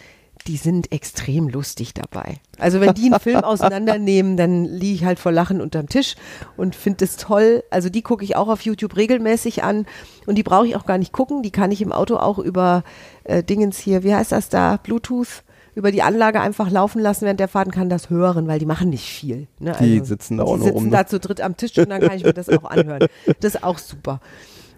die 0.48 0.58
sind 0.58 0.92
extrem 0.92 1.50
lustig 1.50 1.94
dabei. 1.94 2.38
Also 2.60 2.80
wenn 2.80 2.94
die 2.94 3.12
einen 3.12 3.20
Film 3.20 3.38
auseinandernehmen, 3.44 4.38
dann 4.38 4.66
liege 4.66 4.94
ich 4.94 5.06
halt 5.06 5.20
vor 5.20 5.32
Lachen 5.32 5.60
unterm 5.60 5.90
Tisch 5.90 6.16
und 6.56 6.76
finde 6.76 7.06
es 7.06 7.18
toll. 7.18 7.64
Also 7.72 7.90
die 7.90 8.02
gucke 8.02 8.24
ich 8.24 8.36
auch 8.36 8.48
auf 8.48 8.62
YouTube 8.62 8.96
regelmäßig 8.96 9.64
an 9.64 9.86
und 10.26 10.36
die 10.36 10.44
brauche 10.44 10.68
ich 10.68 10.76
auch 10.76 10.86
gar 10.86 10.98
nicht 10.98 11.12
gucken. 11.12 11.42
Die 11.42 11.52
kann 11.52 11.72
ich 11.72 11.82
im 11.82 11.92
Auto 11.92 12.18
auch 12.18 12.38
über 12.38 12.84
äh, 13.24 13.44
Dingens 13.44 13.80
hier, 13.80 14.04
wie 14.04 14.14
heißt 14.14 14.32
das 14.32 14.50
da, 14.50 14.78
Bluetooth, 14.78 15.44
über 15.74 15.92
die 15.92 16.04
Anlage 16.04 16.40
einfach 16.40 16.70
laufen 16.70 17.02
lassen 17.02 17.26
während 17.26 17.40
der 17.40 17.48
Fahrt 17.48 17.68
und 17.68 17.74
kann 17.74 17.90
das 17.90 18.10
hören, 18.10 18.48
weil 18.48 18.60
die 18.60 18.66
machen 18.66 18.90
nicht 18.90 19.10
viel. 19.10 19.48
Ne? 19.60 19.76
Die 19.80 20.00
sitzen 20.06 20.38
da 20.38 20.44
auch 20.44 20.54
die 20.54 20.60
nur 20.60 20.66
sitzen 20.68 20.78
rum, 20.78 20.92
da 20.92 21.00
ne? 21.00 21.06
zu 21.08 21.20
dritt 21.20 21.42
am 21.42 21.58
Tisch 21.58 21.78
und 21.78 21.90
dann 21.90 22.02
kann 22.02 22.16
ich 22.16 22.24
mir 22.24 22.34
das 22.34 22.50
auch 22.50 22.64
anhören. 22.64 23.08
Das 23.42 23.56
ist 23.56 23.64
auch 23.64 23.78
super. 23.78 24.22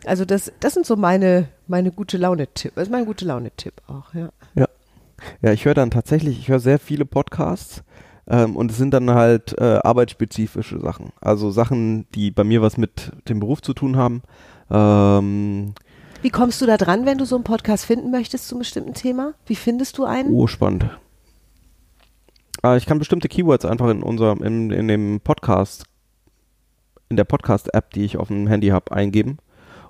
Also 0.06 0.26
das, 0.26 0.52
das 0.60 0.74
sind 0.74 0.86
so 0.86 0.96
meine, 0.96 1.50
meine 1.68 1.92
gute 1.92 2.18
Laune-Tipp. 2.18 2.74
Das 2.76 2.86
ist 2.86 2.92
mein 2.92 3.06
gute 3.06 3.26
Laune-Tipp 3.26 3.74
auch, 3.88 4.14
ja. 4.14 4.30
Ja. 4.56 4.68
Ja, 5.42 5.52
ich 5.52 5.66
höre 5.66 5.74
dann 5.74 5.92
tatsächlich, 5.92 6.40
ich 6.40 6.48
höre 6.48 6.60
sehr 6.60 6.80
viele 6.80 7.06
Podcasts 7.06 7.84
ähm, 8.28 8.56
und 8.56 8.72
es 8.72 8.78
sind 8.78 8.94
dann 8.94 9.10
halt 9.10 9.58
äh, 9.58 9.80
arbeitsspezifische 9.84 10.80
Sachen. 10.80 11.12
Also 11.22 11.52
Sachen, 11.52 12.08
die 12.12 12.32
bei 12.32 12.44
mir 12.44 12.62
was 12.62 12.78
mit 12.78 13.12
dem 13.30 13.40
Beruf 13.40 13.62
zu 13.62 13.74
tun 13.74 13.96
haben. 13.96 14.22
Ähm, 14.70 15.74
Wie 16.22 16.30
kommst 16.30 16.62
du 16.62 16.66
da 16.66 16.78
dran, 16.78 17.06
wenn 17.06 17.18
du 17.18 17.26
so 17.26 17.36
einen 17.36 17.44
Podcast 17.44 17.86
finden 17.86 18.12
möchtest 18.12 18.48
zu 18.48 18.56
einem 18.56 18.60
bestimmten 18.60 18.94
Thema? 18.94 19.34
Wie 19.46 19.56
findest 19.56 19.98
du 19.98 20.06
einen? 20.06 20.34
oh, 20.34 20.48
spannend. 20.48 20.90
Äh, 22.64 22.78
ich 22.78 22.86
kann 22.86 23.00
bestimmte 23.00 23.30
Keywords 23.30 23.66
einfach 23.66 23.90
in 23.90 24.04
unserem, 24.04 24.44
in, 24.44 24.72
in 24.72 24.88
dem 24.88 25.22
Podcast, 25.22 25.86
in 27.10 27.16
der 27.16 27.24
Podcast-App, 27.24 27.92
die 27.92 28.04
ich 28.04 28.18
auf 28.18 28.28
dem 28.28 28.48
Handy 28.48 28.68
habe, 28.68 28.92
eingeben. 28.92 29.38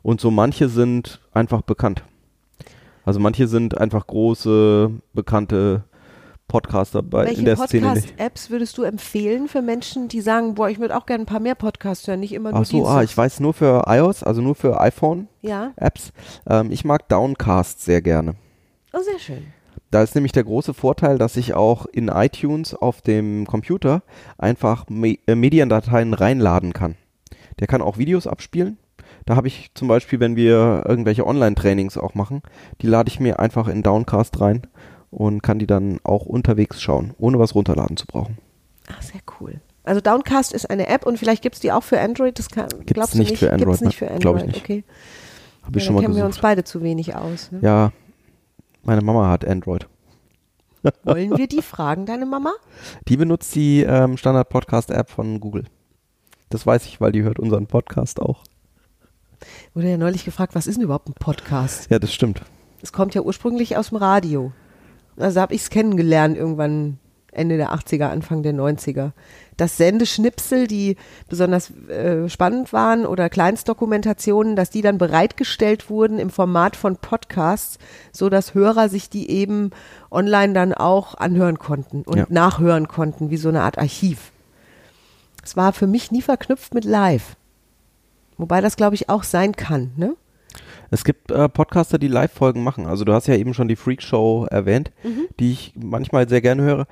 Und 0.03 0.21
so 0.21 0.31
manche 0.31 0.69
sind 0.69 1.19
einfach 1.33 1.63
bekannt. 1.63 2.03
Also 3.07 3.21
manche 3.21 3.47
sind 3.47 3.77
einfach 3.77 4.05
große, 4.05 4.91
bekannte 5.13 5.85
Podcaster 6.49 7.01
bei 7.01 7.27
Welche 7.27 7.39
in 7.39 7.45
der 7.45 7.55
Szene 7.55 7.93
nicht. 7.93 8.07
Podcast-Apps 8.07 8.49
würdest 8.49 8.77
du 8.77 8.83
empfehlen 8.83 9.47
für 9.47 9.61
Menschen, 9.61 10.09
die 10.09 10.19
sagen, 10.19 10.55
boah, 10.55 10.69
ich 10.69 10.77
würde 10.77 10.97
auch 10.97 11.05
gerne 11.05 11.23
ein 11.23 11.25
paar 11.25 11.39
mehr 11.39 11.55
Podcasts 11.55 12.05
hören, 12.05 12.19
nicht 12.19 12.33
immer 12.33 12.51
nur 12.51 12.59
Ach 12.59 12.65
so, 12.65 12.85
ah, 12.85 13.03
ich 13.03 13.15
weiß 13.17 13.39
nur 13.39 13.53
für 13.53 13.83
iOS, 13.87 14.23
also 14.23 14.41
nur 14.41 14.55
für 14.55 14.71
Ja, 14.71 14.81
iPhone-Apps. 14.81 16.11
Ähm, 16.49 16.69
ich 16.69 16.83
mag 16.83 17.07
Downcast 17.07 17.81
sehr 17.81 18.01
gerne. 18.01 18.35
oh, 18.91 18.99
sehr 19.01 19.19
schön. 19.19 19.45
Da 19.89 20.03
ist 20.03 20.13
nämlich 20.13 20.33
der 20.33 20.43
große 20.43 20.73
Vorteil, 20.73 21.17
dass 21.17 21.37
ich 21.37 21.53
auch 21.53 21.85
in 21.85 22.09
iTunes 22.09 22.73
auf 22.73 23.01
dem 23.01 23.47
Computer 23.47 24.03
einfach 24.37 24.89
Me 24.89 25.15
äh, 25.27 25.35
Mediendateien 25.35 26.13
reinladen 26.13 26.73
kann. 26.73 26.95
Der 27.61 27.67
kann 27.67 27.81
auch 27.81 27.97
Videos 27.97 28.27
abspielen. 28.27 28.77
Da 29.27 29.35
habe 29.35 29.47
ich 29.49 29.71
zum 29.73 29.89
Beispiel, 29.89 30.19
wenn 30.21 30.37
wir 30.37 30.85
irgendwelche 30.87 31.27
Online-Trainings 31.27 31.97
auch 31.97 32.15
machen, 32.15 32.41
die 32.81 32.87
lade 32.87 33.09
ich 33.09 33.19
mir 33.19 33.39
einfach 33.39 33.67
in 33.67 33.83
Downcast 33.83 34.39
rein 34.39 34.61
und 35.11 35.43
kann 35.43 35.59
die 35.59 35.67
dann 35.67 35.99
auch 36.03 36.25
unterwegs 36.25 36.81
schauen, 36.81 37.13
ohne 37.19 37.37
was 37.37 37.53
runterladen 37.53 37.97
zu 37.97 38.07
brauchen. 38.07 38.37
Ach, 38.89 39.01
sehr 39.01 39.19
cool. 39.39 39.59
Also 39.83 39.99
Downcast 39.99 40.53
ist 40.53 40.69
eine 40.69 40.87
App 40.87 41.05
und 41.05 41.17
vielleicht 41.19 41.41
gibt 41.43 41.55
es 41.55 41.61
die 41.61 41.73
auch 41.73 41.83
für 41.83 41.99
Android. 41.99 42.39
Das 42.39 42.49
kann, 42.49 42.69
Gibt's 42.69 42.93
glaubst 42.93 43.13
du 43.15 43.17
nicht 43.19 43.31
nicht 43.31 43.39
für 43.39 43.51
Android, 43.51 43.79
Gibt's 43.79 43.81
nicht 43.81 44.01
ne? 44.01 44.07
für 44.07 44.19
Glaub 44.19 44.35
Android, 44.35 44.49
ich 44.55 44.55
nicht. 44.55 44.63
okay. 44.63 44.83
Habe 45.63 45.77
ich 45.77 45.83
Ja, 45.83 45.87
schon 45.87 45.95
mal 45.95 46.01
kennen 46.01 46.15
wir 46.15 46.23
uns 46.25 46.35
gesucht. 46.35 46.41
beide 46.43 46.63
zu 46.63 46.81
wenig 46.81 47.13
aus. 47.15 47.51
Ne? 47.51 47.59
Ja, 47.61 47.91
meine 48.83 49.01
Mama 49.01 49.29
hat 49.29 49.45
Android. 49.45 49.87
Wollen 51.03 51.37
wir 51.37 51.47
die 51.47 51.61
fragen, 51.61 52.05
deine 52.05 52.25
Mama? 52.25 52.53
Die 53.09 53.17
benutzt 53.17 53.53
die 53.55 53.81
ähm, 53.83 54.15
Standard-Podcast-App 54.15 55.09
von 55.09 55.41
Google. 55.41 55.65
Das 56.49 56.65
weiß 56.65 56.85
ich, 56.85 57.01
weil 57.01 57.11
die 57.11 57.23
hört 57.23 57.39
unseren 57.39 57.67
Podcast 57.67 58.21
auch. 58.21 58.43
Wurde 59.73 59.89
ja 59.89 59.97
neulich 59.97 60.25
gefragt, 60.25 60.55
was 60.55 60.67
ist 60.67 60.75
denn 60.75 60.83
überhaupt 60.83 61.09
ein 61.09 61.13
Podcast? 61.13 61.89
Ja, 61.89 61.99
das 61.99 62.13
stimmt. 62.13 62.41
Es 62.81 62.91
kommt 62.93 63.15
ja 63.15 63.21
ursprünglich 63.21 63.77
aus 63.77 63.89
dem 63.89 63.97
Radio. 63.97 64.51
Also 65.17 65.41
habe 65.41 65.53
ich 65.53 65.61
es 65.61 65.69
kennengelernt 65.69 66.37
irgendwann 66.37 66.99
Ende 67.31 67.57
der 67.57 67.71
80er, 67.73 68.05
Anfang 68.09 68.41
der 68.41 68.53
90er. 68.53 69.11
Dass 69.57 69.77
Sendeschnipsel, 69.77 70.67
die 70.67 70.95
besonders 71.29 71.71
äh, 71.87 72.29
spannend 72.29 72.73
waren 72.73 73.05
oder 73.05 73.29
Kleinstdokumentationen, 73.29 74.55
dass 74.55 74.69
die 74.71 74.81
dann 74.81 74.97
bereitgestellt 74.97 75.89
wurden 75.89 76.17
im 76.19 76.29
Format 76.31 76.75
von 76.75 76.97
Podcasts, 76.97 77.77
so 78.11 78.29
dass 78.29 78.53
Hörer 78.53 78.89
sich 78.89 79.09
die 79.09 79.29
eben 79.29 79.71
online 80.11 80.53
dann 80.53 80.73
auch 80.73 81.15
anhören 81.15 81.59
konnten 81.59 82.01
und 82.03 82.17
Ja. 82.17 82.25
nachhören 82.29 82.87
konnten, 82.87 83.29
wie 83.29 83.37
so 83.37 83.49
eine 83.49 83.61
Art 83.63 83.77
Archiv. 83.77 84.31
Es 85.43 85.55
war 85.55 85.73
für 85.73 85.87
mich 85.87 86.11
nie 86.11 86.21
verknüpft 86.21 86.73
mit 86.73 86.85
Live. 86.85 87.35
Wobei 88.37 88.61
das, 88.61 88.75
glaube 88.75 88.95
ich, 88.95 89.09
auch 89.09 89.23
sein 89.23 89.53
kann, 89.53 89.91
ne? 89.95 90.15
Es 90.89 91.03
gibt 91.03 91.31
äh, 91.31 91.49
Podcaster, 91.49 91.97
die 91.97 92.07
Live-Folgen 92.07 92.63
machen. 92.63 92.85
Also 92.85 93.03
du 93.03 93.13
hast 93.13 93.27
ja 93.27 93.35
eben 93.35 93.53
schon 93.53 93.67
die 93.67 93.75
Freak 93.75 94.01
Show 94.01 94.47
erwähnt, 94.49 94.91
die 95.39 95.51
ich 95.51 95.73
manchmal 95.75 96.29
sehr 96.29 96.41
gerne 96.41 96.63
höre. 96.63 96.87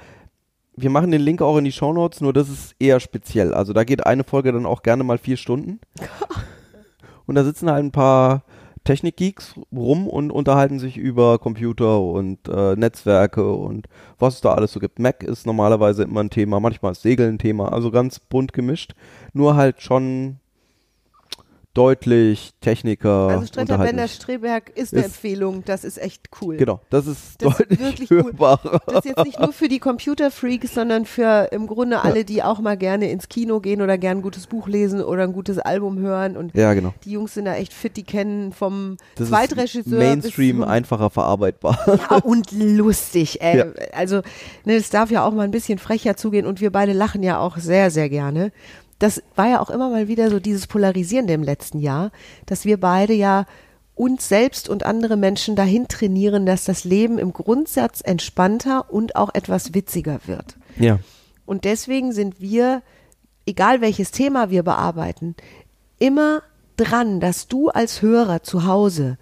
Wir 0.76 0.90
machen 0.90 1.12
den 1.12 1.22
Link 1.22 1.42
auch 1.42 1.58
in 1.58 1.64
die 1.64 1.72
Shownotes, 1.72 2.20
nur 2.20 2.34
das 2.34 2.50
ist 2.50 2.76
eher 2.80 3.00
speziell. 3.00 3.54
Also 3.54 3.72
da 3.72 3.86
geht 3.86 4.06
eine 4.06 4.26
Folge 4.26 4.52
dann 4.52 4.66
auch 4.66 4.84
gerne 4.84 5.06
mal 5.06 5.18
vier 5.18 5.38
Stunden. 5.38 5.80
und 7.26 7.36
da 7.36 7.46
sitzen 7.46 7.72
halt 7.72 7.86
ein 7.86 7.92
paar 7.92 8.44
Technikgeeks 8.84 9.56
rum 9.74 10.08
und 10.08 10.32
unterhalten 10.32 10.80
sich 10.80 10.98
über 10.98 11.40
Computer 11.40 12.02
und 12.02 12.48
äh, 12.48 12.76
Netzwerke 12.76 13.52
und 13.52 13.88
was 14.20 14.36
es 14.36 14.42
da 14.42 14.54
alles 14.54 14.74
so 14.74 14.80
gibt. 14.80 15.00
Mac 15.00 15.24
ist 15.24 15.48
normalerweise 15.48 16.04
immer 16.04 16.20
ein 16.20 16.30
Thema, 16.30 16.60
manchmal 16.60 16.92
ist 16.92 17.02
Segeln 17.02 17.36
ein 17.36 17.40
Thema, 17.40 17.72
also 17.72 17.90
ganz 17.90 18.20
bunt 18.20 18.54
gemischt. 18.54 18.94
Nur 19.34 19.56
halt 19.56 19.82
schon 19.82 20.40
deutlich 21.76 22.52
Techniker. 22.62 23.28
Also 23.28 23.46
Stretter 23.46 23.78
Bender. 23.78 24.08
Streberg 24.08 24.70
ist 24.76 24.94
eine 24.94 25.02
Ist- 25.02 25.08
Empfehlung, 25.08 25.64
das 25.66 25.84
ist 25.84 26.02
echt 26.02 26.30
cool. 26.42 26.58
Genau, 26.58 26.80
das 26.90 27.06
ist 27.06 27.42
Das 27.44 27.52
ist 27.52 27.60
deutlich 27.60 27.80
wirklich 27.80 28.12
cool. 28.12 28.24
hörbarer. 28.24 28.82
Das 28.88 29.06
ist 29.06 29.06
jetzt 29.06 29.26
nicht 29.26 29.40
nur 29.40 29.54
für 29.54 29.68
die 29.68 29.80
Computerfreaks, 29.80 30.74
sondern 30.74 31.06
für 31.06 31.50
im 31.52 31.68
Grunde 31.68 32.02
alle, 32.04 32.26
die 32.26 32.42
auch 32.42 32.60
mal 32.60 32.78
gerne 32.78 33.12
ins 33.12 33.30
Kino 33.30 33.60
gehen 33.60 33.82
oder 33.82 33.98
gern 33.98 34.20
ein 34.20 34.22
gutes 34.24 34.48
Buch 34.48 34.68
lesen 34.68 35.04
oder 35.04 35.24
ein 35.24 35.34
gutes 35.34 35.60
Album 35.60 36.00
hören. 36.00 36.38
Und 36.38 36.56
Ja, 36.56 36.74
genau. 36.74 36.94
die 37.04 37.12
Jungs 37.12 37.34
sind 37.34 37.46
da 37.46 37.56
echt 37.56 37.74
fit, 37.74 37.98
die 37.98 38.04
kennen 38.04 38.54
vom 38.54 38.98
Das 39.16 39.26
ist 39.26 39.30
Zweitregisseur 39.30 40.00
Mainstream 40.00 40.64
einfacher 40.64 41.10
verarbeitbar. 41.10 41.78
ja, 42.10 42.18
und 42.24 42.52
lustig. 42.54 43.42
Ey. 43.42 43.58
Ja. 43.58 43.66
Also 43.94 44.22
ne, 44.64 44.76
es 44.76 44.90
darf 44.90 45.12
ja 45.12 45.26
auch 45.26 45.34
mal 45.34 45.44
ein 45.44 45.52
bisschen 45.52 45.78
frecher 45.78 46.16
zugehen 46.16 46.46
und 46.46 46.62
wir 46.62 46.72
beide 46.72 46.94
lachen 46.94 47.22
ja 47.22 47.38
auch 47.40 47.58
sehr, 47.58 47.92
sehr 47.92 48.10
gerne. 48.10 48.52
Das 49.00 49.22
war 49.36 49.48
ja 49.48 49.62
auch 49.62 49.70
immer 49.70 49.90
mal 49.90 50.08
wieder 50.08 50.30
so 50.30 50.40
dieses 50.40 50.68
Polarisierende 50.68 51.34
im 51.34 51.44
letzten 51.44 51.80
Jahr, 51.80 52.12
dass 52.46 52.66
wir 52.66 52.80
beide 52.80 53.14
ja 53.14 53.46
uns 53.94 54.28
selbst 54.28 54.68
und 54.70 54.86
andere 54.86 55.18
Menschen 55.18 55.56
dahin 55.56 55.88
trainieren, 55.88 56.46
dass 56.46 56.66
das 56.66 56.84
Leben 56.84 57.18
im 57.18 57.34
Grundsatz 57.34 58.02
entspannter 58.02 58.92
und 58.92 59.16
auch 59.16 59.34
etwas 59.34 59.74
witziger 59.74 60.20
wird. 60.26 60.58
ja. 60.78 61.00
Und 61.46 61.64
deswegen 61.64 62.12
sind 62.12 62.42
wir, 62.42 62.82
egal 63.46 63.80
welches 63.80 64.10
Thema 64.10 64.50
wir 64.50 64.64
bearbeiten, 64.64 65.36
immer 66.00 66.42
dran, 66.76 67.20
dass 67.20 67.48
du 67.48 67.70
als 67.70 68.02
Hörer 68.02 68.42
zu 68.42 68.66
Hause 68.66 69.18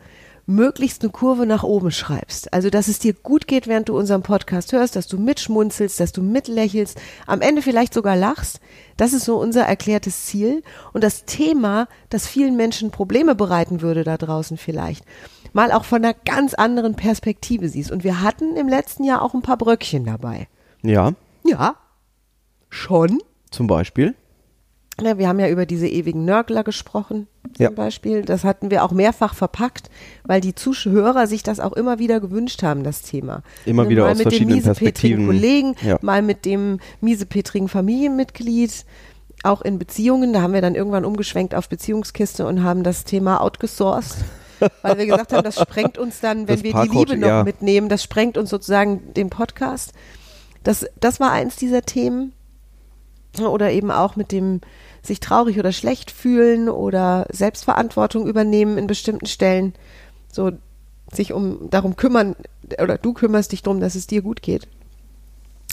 möglichst 0.46 1.02
eine 1.02 1.12
Kurve 1.12 1.46
nach 1.46 1.64
oben 1.64 1.92
schreibst. 1.92 2.54
Also, 2.54 2.70
dass 2.70 2.88
es 2.88 3.00
dir 3.00 3.14
gut 3.14 3.48
geht, 3.48 3.68
während 3.68 3.90
du 3.90 3.98
unseren 3.98 4.24
Podcast 4.24 4.74
hörst, 4.74 4.96
dass 4.96 5.08
du 5.08 5.18
mitschmunzelst, 5.18 6.00
dass 6.00 6.12
du 6.12 6.22
mitlächelst, 6.22 7.00
am 7.28 7.42
Ende 7.42 7.62
vielleicht 7.62 7.94
sogar 7.94 8.16
lachst. 8.16 8.60
Das 8.98 9.14
ist 9.14 9.26
so 9.26 9.38
unser 9.38 9.64
erklärtes 9.64 10.26
Ziel. 10.26 10.64
Und 10.92 11.04
das 11.04 11.26
Thema, 11.26 11.88
das 12.10 12.28
vielen 12.28 12.56
Menschen 12.56 12.92
Probleme 12.92 13.36
bereiten 13.36 13.82
würde 13.82 14.04
da 14.04 14.18
draußen 14.18 14.58
vielleicht, 14.58 15.06
mal 15.54 15.72
auch 15.72 15.86
von 15.86 16.04
einer 16.04 16.14
ganz 16.14 16.54
anderen 16.54 16.96
Perspektive 16.96 17.70
siehst. 17.70 17.92
Und 17.92 18.04
wir 18.04 18.22
hatten 18.22 18.56
im 18.56 18.68
letzten 18.68 19.04
Jahr 19.04 19.22
auch 19.22 19.34
ein 19.34 19.42
paar 19.42 19.58
Bröckchen 19.58 20.06
dabei. 20.06 20.48
Ja, 20.82 21.14
Ja, 21.46 21.76
schon. 22.70 23.20
zum 23.52 23.68
Beispiel. 23.68 24.16
Ja, 25.02 25.18
wir 25.18 25.28
haben 25.28 25.40
ja 25.40 25.50
über 25.50 25.66
diese 25.66 25.88
ewigen 25.88 26.24
Nörgler 26.24 26.64
gesprochen, 26.64 27.28
zum 27.56 27.64
Ja. 27.64 27.70
Beispiel. 27.72 28.22
Das 28.22 28.44
hatten 28.44 28.70
wir 28.70 28.84
auch 28.84 28.92
mehrfach 28.92 29.34
verpackt, 29.34 29.90
weil 30.24 30.40
die 30.40 30.54
Zuhörer 30.54 31.26
sich 31.26 31.42
das 31.42 31.60
auch 31.60 31.74
immer 31.74 31.98
wieder 32.00 32.20
gewünscht 32.20 32.62
haben, 32.62 32.84
das 32.84 33.02
Thema. 33.02 33.42
Immer 33.66 33.84
Ne, 33.86 33.90
wieder 33.90 34.04
mal 34.04 34.12
aus 34.12 34.18
mit 34.18 34.26
dem 34.26 34.30
verschiedenen 34.30 34.56
miesepetrigen 34.58 35.26
Perspektiven. 35.26 35.26
Kollegen, 35.28 35.76
Ja. 35.82 35.98
mal 36.02 36.22
mit 36.22 36.46
dem 36.46 36.80
miesepetrigen 37.02 37.70
Familienmitglied, 37.70 38.86
auch 39.44 39.62
in 39.64 39.80
Beziehungen. 39.80 40.32
Da 40.32 40.42
haben 40.42 40.54
wir 40.54 40.62
dann 40.62 40.76
irgendwann 40.76 41.06
umgeschwenkt 41.06 41.56
auf 41.56 41.70
Beziehungskiste 41.70 42.46
und 42.46 42.64
haben 42.64 42.84
das 42.84 43.04
Thema 43.04 43.42
outgesourced. 43.42 44.18
Weil 44.84 44.98
wir 44.98 45.06
gesagt 45.08 45.34
haben, 45.34 45.44
das 45.44 45.60
sprengt 45.60 45.98
uns 45.98 46.22
dann, 46.22 46.48
wenn 46.48 46.56
Das 46.56 46.64
wir 46.64 46.70
die 46.72 46.78
Parkcoach, 46.78 47.08
Liebe 47.10 47.18
noch 47.18 47.28
ja. 47.28 47.44
mitnehmen, 47.44 47.90
das 47.90 48.02
sprengt 48.04 48.38
uns 48.38 48.50
sozusagen 48.52 49.14
den 49.14 49.30
Podcast. 49.30 49.92
Das, 50.64 50.86
das 51.02 51.20
war 51.20 51.32
eins 51.32 51.58
dieser 51.58 51.82
Themen 51.82 52.32
oder 53.40 53.72
eben 53.72 53.92
auch 53.92 54.16
mit 54.16 54.32
dem 54.32 54.62
sich 55.02 55.20
traurig 55.20 55.60
oder 55.60 55.72
schlecht 55.72 56.12
fühlen 56.12 56.70
oder 56.70 57.26
Selbstverantwortung 57.32 58.28
übernehmen 58.28 58.78
in 58.78 58.88
bestimmten 58.88 59.26
Stellen, 59.26 59.74
so 60.32 60.52
sich 61.12 61.34
um 61.34 61.70
darum 61.70 61.96
kümmern 61.96 62.36
oder 62.82 62.98
du 62.98 63.14
kümmerst 63.14 63.52
dich 63.52 63.64
darum, 63.64 63.80
dass 63.80 63.96
es 63.96 64.08
dir 64.08 64.22
gut 64.22 64.42
geht. 64.42 64.68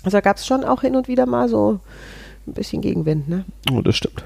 Also 0.03 0.17
da 0.17 0.21
gab 0.21 0.37
es 0.37 0.47
schon 0.47 0.65
auch 0.65 0.81
hin 0.81 0.97
und 0.97 1.09
wieder 1.09 1.27
mal 1.27 1.49
so 1.49 1.81
ein 2.47 2.55
bisschen 2.55 2.81
Gegenwind, 2.81 3.29
ne? 3.29 3.45
Oh, 3.73 3.83
das 3.83 3.97
stimmt. 3.97 4.25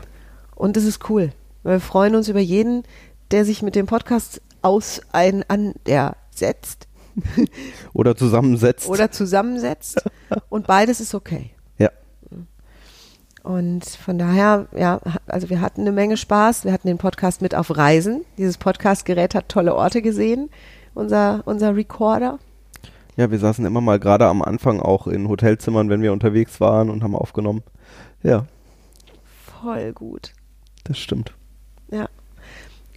Und 0.55 0.77
das 0.77 0.85
ist 0.85 1.11
cool. 1.11 1.33
Wir 1.63 1.81
freuen 1.81 2.15
uns 2.15 2.29
über 2.29 2.41
jeden, 2.41 2.85
der 3.31 3.45
sich 3.45 3.63
mit 3.63 3.75
dem 3.75 3.87
Podcast 3.87 4.41
aus 4.63 5.01
ein 5.13 5.45
an 5.49 5.75
der 5.87 6.17
setzt 6.31 6.89
Oder 7.93 8.17
zusammensetzt. 8.17 8.89
oder 8.89 9.11
zusammensetzt 9.11 10.03
und 10.49 10.67
beides 10.67 11.01
ist 11.01 11.15
okay. 11.15 11.51
Und 13.45 13.85
von 13.85 14.19
daher, 14.19 14.67
ja, 14.75 15.01
also 15.27 15.51
wir 15.51 15.61
hatten 15.61 15.83
eine 15.83 15.93
Menge 15.93 16.17
Spaß. 16.17 16.65
Wir 16.65 16.73
hatten 16.73 16.89
den 16.89 16.97
Podcast 16.99 17.43
mit 17.43 17.55
auf 17.55 17.77
Reisen. 17.77 18.25
Dieses 18.39 18.57
Podcast-Gerät 18.57 19.35
hat 19.35 19.51
tolle 19.51 19.75
Orte 19.75 20.01
gesehen. 20.01 20.49
Unser, 20.95 21.43
unser 21.45 21.77
Recorder. 21.77 22.39
Ja, 23.17 23.31
wir 23.31 23.39
saßen 23.39 23.65
immer 23.67 23.83
mal 23.83 24.01
gerade 24.01 24.27
am 24.27 24.41
Anfang 24.41 24.81
auch 24.81 25.07
in 25.07 25.29
Hotelzimmern, 25.29 25.91
wenn 25.91 26.01
wir 26.01 26.13
unterwegs 26.13 26.59
waren 26.61 26.89
und 26.89 27.05
haben 27.05 27.15
aufgenommen. 27.15 27.63
Ja, 28.23 28.47
Voll 29.61 29.93
gut. 29.93 30.33
das 30.85 30.99
stimmt. 30.99 31.35
Ja. 31.91 32.09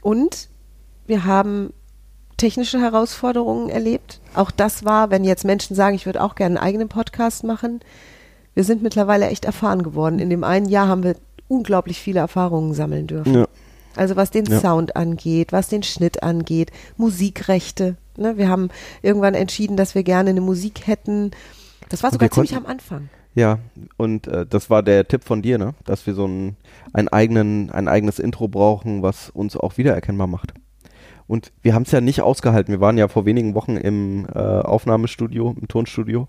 Und 0.01 0.48
wir 1.08 1.25
haben 1.25 1.74
technische 2.38 2.80
Herausforderungen 2.80 3.70
erlebt. 3.70 4.22
Auch 4.34 4.51
das 4.51 4.86
war, 4.86 5.10
wenn 5.12 5.24
jetzt 5.25 5.44
Menschen 5.44 5.75
sagen, 5.75 5.96
ich 5.96 6.06
würde 6.06 6.24
auch 6.24 6.36
gerne 6.36 6.58
einen 6.58 6.68
eigenen 6.68 6.88
Podcast 6.88 7.44
machen. 7.44 7.82
Wir 8.58 8.64
sind 8.64 8.82
mittlerweile 8.82 9.28
echt 9.28 9.46
erfahren 9.46 9.84
geworden. 9.84 10.18
In 10.18 10.32
dem 10.32 10.44
einen 10.44 10.68
Jahr 10.68 10.88
haben 10.88 11.04
wir 11.04 11.16
unglaublich 11.48 12.00
viele 12.00 12.22
Erfahrungen 12.22 12.74
sammeln 12.74 13.06
dürfen. 13.06 13.36
Ja. 13.36 13.48
Also 13.96 14.16
was 14.16 14.32
den 14.32 14.46
Ja. 14.46 14.60
Sound 14.60 14.96
angeht, 14.96 15.52
was 15.52 15.70
den 15.70 15.84
Schnitt 15.84 16.24
angeht, 16.24 16.72
Musikrechte. 16.98 17.98
Ne? 18.18 18.36
Wir 18.38 18.50
haben 18.50 18.70
irgendwann 19.04 19.36
entschieden, 19.36 19.78
dass 19.78 19.94
wir 19.94 20.02
gerne 20.02 20.32
eine 20.32 20.42
Musik 20.42 20.88
hätten. 20.88 21.30
Das 21.90 22.02
war 22.02 22.12
sogar 22.12 22.32
ziemlich 22.32 22.56
am 22.56 22.66
Anfang. 22.66 23.10
Ja, 23.36 23.60
und 23.96 24.26
äh, 24.26 24.48
das 24.48 24.72
war 24.72 24.82
der 24.82 25.08
Tipp 25.08 25.24
von 25.24 25.44
dir, 25.44 25.60
ne? 25.60 25.76
Dass 25.86 26.08
wir 26.08 26.16
so 26.16 26.26
ein, 26.26 26.58
ein, 26.94 27.10
eigenen, 27.10 27.70
ein 27.70 27.88
eigenes 27.88 28.18
Intro 28.18 28.48
brauchen, 28.48 29.04
was 29.04 29.30
uns 29.30 29.56
auch 29.56 29.78
wiedererkennbar 29.78 30.26
macht. 30.26 30.56
Und 31.28 31.52
wir 31.62 31.76
haben 31.76 31.84
es 31.84 31.92
ja 31.92 32.02
nicht 32.02 32.24
ausgehalten. 32.24 32.74
Wir 32.74 32.82
waren 32.82 32.98
ja 32.98 33.08
vor 33.08 33.28
wenigen 33.28 33.54
Wochen 33.54 33.78
im 33.78 34.26
äh, 34.34 34.40
Aufnahmestudio, 34.40 35.56
im 35.62 35.68
Tonstudio 35.68 36.28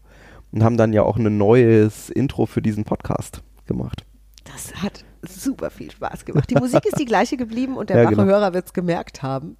und 0.52 0.64
haben 0.64 0.76
dann 0.76 0.92
ja 0.92 1.02
auch 1.02 1.16
ein 1.16 1.36
neues 1.36 2.10
Intro 2.10 2.46
für 2.46 2.62
diesen 2.62 2.84
Podcast 2.84 3.42
gemacht. 3.66 4.04
Das 4.44 4.82
hat 4.82 5.04
super 5.22 5.70
viel 5.70 5.90
Spaß 5.90 6.24
gemacht. 6.24 6.48
Die 6.50 6.54
Musik 6.54 6.84
ist 6.86 6.98
die 6.98 7.04
gleiche 7.04 7.36
geblieben 7.36 7.76
und 7.76 7.90
der 7.90 7.98
Ja, 7.98 8.04
wache 8.04 8.16
genau. 8.16 8.24
Hörer 8.26 8.54
wird 8.54 8.66
es 8.66 8.72
gemerkt 8.72 9.22
haben. 9.22 9.56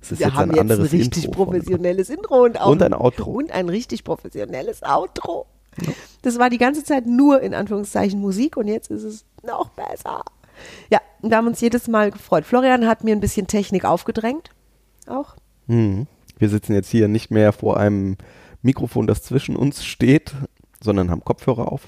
Wir 0.00 0.18
jetzt 0.18 0.34
haben 0.34 0.50
ein 0.52 0.68
jetzt 0.68 0.78
ein 0.78 0.86
richtig 0.86 1.24
Intro 1.24 1.44
professionelles 1.44 2.10
Intro 2.10 2.44
und 2.44 2.60
auch 2.60 2.70
Und 2.70 2.82
ein 2.82 2.94
Outro. 2.94 3.30
Und 3.32 3.50
ein 3.50 3.68
richtig 3.68 4.04
professionelles 4.04 4.82
Outro. 4.82 5.46
Das 6.22 6.38
war 6.38 6.48
die 6.48 6.58
ganze 6.58 6.84
Zeit 6.84 7.06
nur 7.06 7.40
in 7.40 7.54
Anführungszeichen 7.54 8.20
Musik 8.20 8.56
und 8.56 8.68
jetzt 8.68 8.90
ist 8.90 9.02
es 9.02 9.24
noch 9.44 9.70
besser. 9.70 10.22
Ja, 10.90 11.00
wir 11.20 11.36
haben 11.36 11.46
uns 11.46 11.60
jedes 11.60 11.88
Mal 11.88 12.10
gefreut. 12.10 12.44
Florian 12.44 12.86
hat 12.86 13.04
mir 13.04 13.14
ein 13.14 13.20
bisschen 13.20 13.46
Technik 13.46 13.84
aufgedrängt. 13.84 14.50
Auch. 15.06 15.36
Mhm. 15.66 16.06
Wir 16.38 16.48
sitzen 16.48 16.74
jetzt 16.74 16.90
hier 16.90 17.08
nicht 17.08 17.30
mehr 17.30 17.52
vor 17.52 17.76
einem 17.78 18.16
Mikrofon, 18.66 19.06
das 19.06 19.22
zwischen 19.22 19.56
uns 19.56 19.84
steht, 19.84 20.34
sondern 20.82 21.10
haben 21.10 21.24
Kopfhörer 21.24 21.72
auf. 21.72 21.82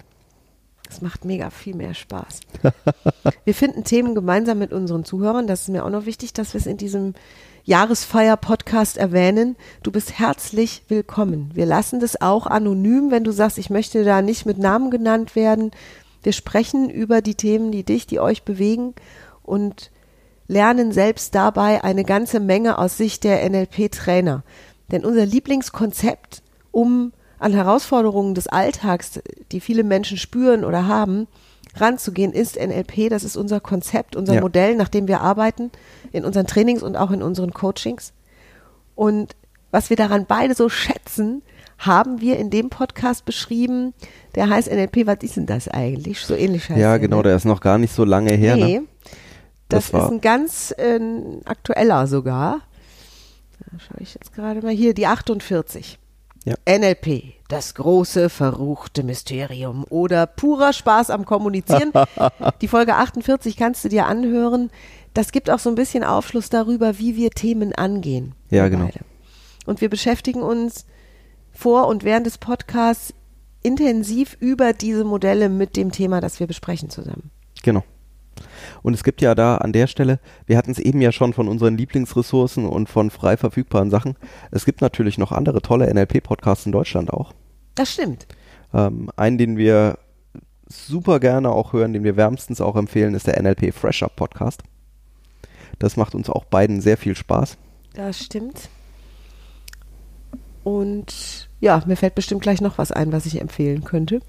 Das 0.89 1.03
macht 1.03 1.27
mega 1.27 1.51
viel 1.51 1.75
mehr 1.75 1.93
Spaß. 1.93 2.41
wir 3.45 3.55
finden 3.55 3.85
Themen 3.85 4.15
gemeinsam 4.15 4.59
mit 4.59 4.73
unseren 4.73 5.05
Zuhörern. 5.05 5.47
Das 5.47 5.63
ist 5.63 5.69
mir 5.69 5.85
auch 5.85 5.91
noch 5.91 6.07
wichtig, 6.07 6.33
dass 6.33 6.55
wir 6.55 6.61
es 6.61 6.67
in 6.67 6.79
diesem 6.79 7.13
Jahresfeier-Podcast 7.65 8.97
erwähnen. 8.97 9.57
Du 9.83 9.93
bist 9.93 10.19
herzlich 10.19 10.85
willkommen. 10.89 11.51
Wir 11.53 11.67
lassen 11.67 12.01
das 12.01 12.23
auch 12.23 12.47
anonym, 12.47 13.11
wenn 13.11 13.25
du 13.25 13.33
sagst, 13.33 13.59
ich 13.59 13.69
möchte 13.69 14.03
da 14.05 14.23
nicht 14.23 14.47
mit 14.47 14.57
Namen 14.57 14.91
genannt 14.91 15.37
werden. 15.37 15.73
Wir 16.23 16.33
sprechen 16.33 16.89
über 16.89 17.21
die 17.21 17.35
Themen, 17.35 17.71
die 17.71 17.85
dich, 17.85 18.07
die 18.07 18.21
euch 18.21 18.45
bewegen 18.45 18.95
und 19.43 19.91
lernen 20.47 20.93
selbst 20.93 21.35
dabei 21.35 21.85
eine 21.85 22.05
ganze 22.05 22.41
Menge 22.41 22.79
aus 22.79 22.97
Sicht 22.97 23.25
der 23.25 23.49
NLP-Trainer. 23.49 24.43
Denn 24.91 25.05
unser 25.05 25.27
Lieblingskonzept, 25.27 26.43
um 26.79 27.13
an 27.39 27.53
Herausforderungen 27.53 28.35
des 28.35 28.47
Alltags, 28.49 29.21
die 29.53 29.61
viele 29.61 29.85
Menschen 29.85 30.17
spüren 30.17 30.65
oder 30.65 30.87
haben, 30.89 31.27
ranzugehen, 31.77 32.33
ist 32.33 32.57
NLP. 32.57 33.09
Das 33.11 33.23
ist 33.25 33.37
unser 33.37 33.61
Konzept, 33.61 34.17
unser 34.17 34.35
Ja. 34.35 34.41
Modell, 34.41 34.75
nach 34.77 34.89
dem 34.89 35.07
wir 35.09 35.21
arbeiten 35.21 35.71
in 36.13 36.25
unseren 36.25 36.47
Trainings 36.47 36.83
und 36.83 36.97
auch 36.97 37.11
in 37.11 37.23
unseren 37.23 37.53
Coachings. 37.53 38.13
Und 38.95 39.37
was 39.71 39.91
wir 39.91 39.97
daran 39.97 40.27
beide 40.27 40.55
so 40.55 40.69
schätzen, 40.69 41.43
haben 41.79 42.21
wir 42.21 42.39
in 42.39 42.51
dem 42.51 42.71
Podcast 42.71 43.25
beschrieben. 43.25 43.95
Der 44.35 44.49
heißt 44.49 44.69
NLP. 44.71 45.07
Was 45.07 45.19
ist 45.23 45.37
denn 45.37 45.47
das 45.47 45.69
eigentlich? 45.69 46.21
So 46.21 46.35
ähnlich 46.35 46.69
heißt 46.69 46.81
ja, 46.81 46.97
genau, 46.97 47.19
ne? 47.19 47.23
der 47.25 47.37
ist 47.37 47.45
noch 47.45 47.61
gar 47.61 47.79
nicht 47.79 47.95
so 47.95 48.05
lange 48.05 48.33
her. 48.33 48.57
Nee, 48.57 48.79
Ne? 48.81 48.87
das, 49.69 49.91
Das 49.91 50.05
ist 50.05 50.11
ein 50.11 50.21
ganz 50.21 50.75
äh, 50.77 50.99
aktueller 51.45 52.07
sogar. 52.09 52.61
Da 53.61 53.79
schaue 53.79 54.01
ich 54.01 54.15
jetzt 54.15 54.35
gerade 54.35 54.63
mal 54.63 54.73
hier, 54.73 54.95
die 54.95 55.07
48. 55.07 55.99
Ja. 56.45 56.55
NLP, 56.69 57.35
das 57.49 57.75
große 57.75 58.31
verruchte 58.31 59.03
Mysterium 59.03 59.85
oder 59.91 60.27
purer 60.27 60.73
Spaß 60.73 61.11
am 61.11 61.25
Kommunizieren. 61.25 61.93
die 62.61 62.69
Folge 62.69 62.95
48 62.95 63.57
kannst 63.57 63.85
du 63.85 63.89
dir 63.89 64.07
anhören. 64.07 64.71
Das 65.15 65.33
gibt 65.33 65.51
auch 65.51 65.59
so 65.59 65.69
ein 65.69 65.75
bisschen 65.75 66.05
Aufschluss 66.05 66.49
darüber, 66.49 66.99
wie 66.99 67.17
wir 67.17 67.31
Themen 67.31 67.75
angehen. 67.75 68.35
Ja, 68.51 68.69
genau. 68.69 68.85
beide. 68.87 69.01
Und 69.67 69.81
wir 69.81 69.91
beschäftigen 69.91 70.43
uns 70.43 70.87
vor 71.53 71.89
und 71.89 72.05
während 72.05 72.27
des 72.27 72.39
Podcasts 72.39 73.13
intensiv 73.63 74.37
über 74.41 74.73
diese 74.73 75.05
Modelle 75.05 75.49
mit 75.49 75.77
dem 75.77 75.93
Thema, 75.93 76.21
das 76.21 76.41
wir 76.41 76.47
besprechen 76.47 76.91
zusammen. 76.91 77.31
Genau. 77.63 77.83
Und 78.83 78.95
es 78.95 79.05
gibt 79.05 79.21
ja 79.21 79.35
da 79.35 79.57
an 79.57 79.73
der 79.73 79.87
Stelle, 79.87 80.21
wir 80.47 80.57
hatten 80.57 80.71
es 80.71 80.79
eben 80.79 81.01
ja 81.01 81.13
schon 81.13 81.33
von 81.33 81.49
unseren 81.49 81.77
Lieblingsressourcen 81.77 82.67
und 82.67 82.89
von 82.89 83.11
frei 83.11 83.37
verfügbaren 83.37 83.91
Sachen. 83.91 84.17
Es 84.51 84.65
gibt 84.65 84.81
natürlich 84.81 85.19
noch 85.19 85.33
andere 85.33 85.63
tolle 85.63 85.93
NLP-Podcasts 85.93 86.67
in 86.67 86.73
Deutschland 86.73 87.13
auch. 87.13 87.33
Das 87.75 87.93
stimmt. 87.93 88.27
Ähm, 88.75 89.11
einen, 89.17 89.39
den 89.39 89.57
wir 89.57 89.99
super 90.69 91.21
gerne 91.21 91.51
auch 91.51 91.73
hören, 91.73 91.93
den 91.93 92.05
wir 92.05 92.17
wärmstens 92.17 92.61
auch 92.61 92.77
empfehlen, 92.77 93.15
ist 93.15 93.27
der 93.27 93.41
NLP 93.43 93.73
Fresh 93.73 94.03
Up 94.03 94.17
Podcast. 94.17 94.63
Das 95.79 95.97
macht 95.97 96.15
uns 96.15 96.29
auch 96.29 96.45
beiden 96.45 96.81
sehr 96.81 96.97
viel 96.97 97.15
Spaß. 97.15 97.57
Das 97.95 98.25
stimmt. 98.25 98.69
Und 100.65 101.49
ja, 101.61 101.83
mir 101.87 101.97
fällt 101.97 102.15
bestimmt 102.15 102.43
gleich 102.43 102.61
noch 102.61 102.79
was 102.79 102.93
ein, 102.93 103.13
was 103.13 103.27
ich 103.27 103.41
empfehlen 103.41 103.85
könnte. 103.85 104.21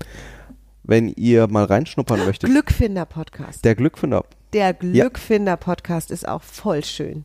Wenn 0.84 1.10
ihr 1.10 1.48
mal 1.48 1.66
reinschnuppern 1.66 2.26
möchtet, 2.26 2.50
Glückfinder-Podcast. 2.50 3.64
der 3.66 3.76
Glückfinder 3.76 4.26
Der 4.54 4.74
Glückfinder-Podcast 4.74 6.10
ist 6.10 6.28
auch 6.28 6.42
voll 6.42 6.84
schön. 6.84 7.24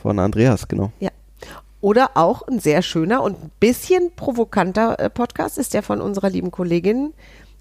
von 0.00 0.18
Andreas, 0.18 0.68
genau. 0.68 0.92
Ja. 1.00 1.10
Oder 1.80 2.10
auch 2.14 2.42
ein 2.46 2.60
sehr 2.60 2.82
schöner 2.82 3.22
und 3.22 3.42
ein 3.42 3.50
bisschen 3.58 4.12
provokanter 4.14 4.98
äh, 5.00 5.10
Podcast 5.10 5.58
ist 5.58 5.74
der 5.74 5.82
von 5.82 6.00
unserer 6.00 6.30
lieben 6.30 6.52
Kollegin 6.52 7.12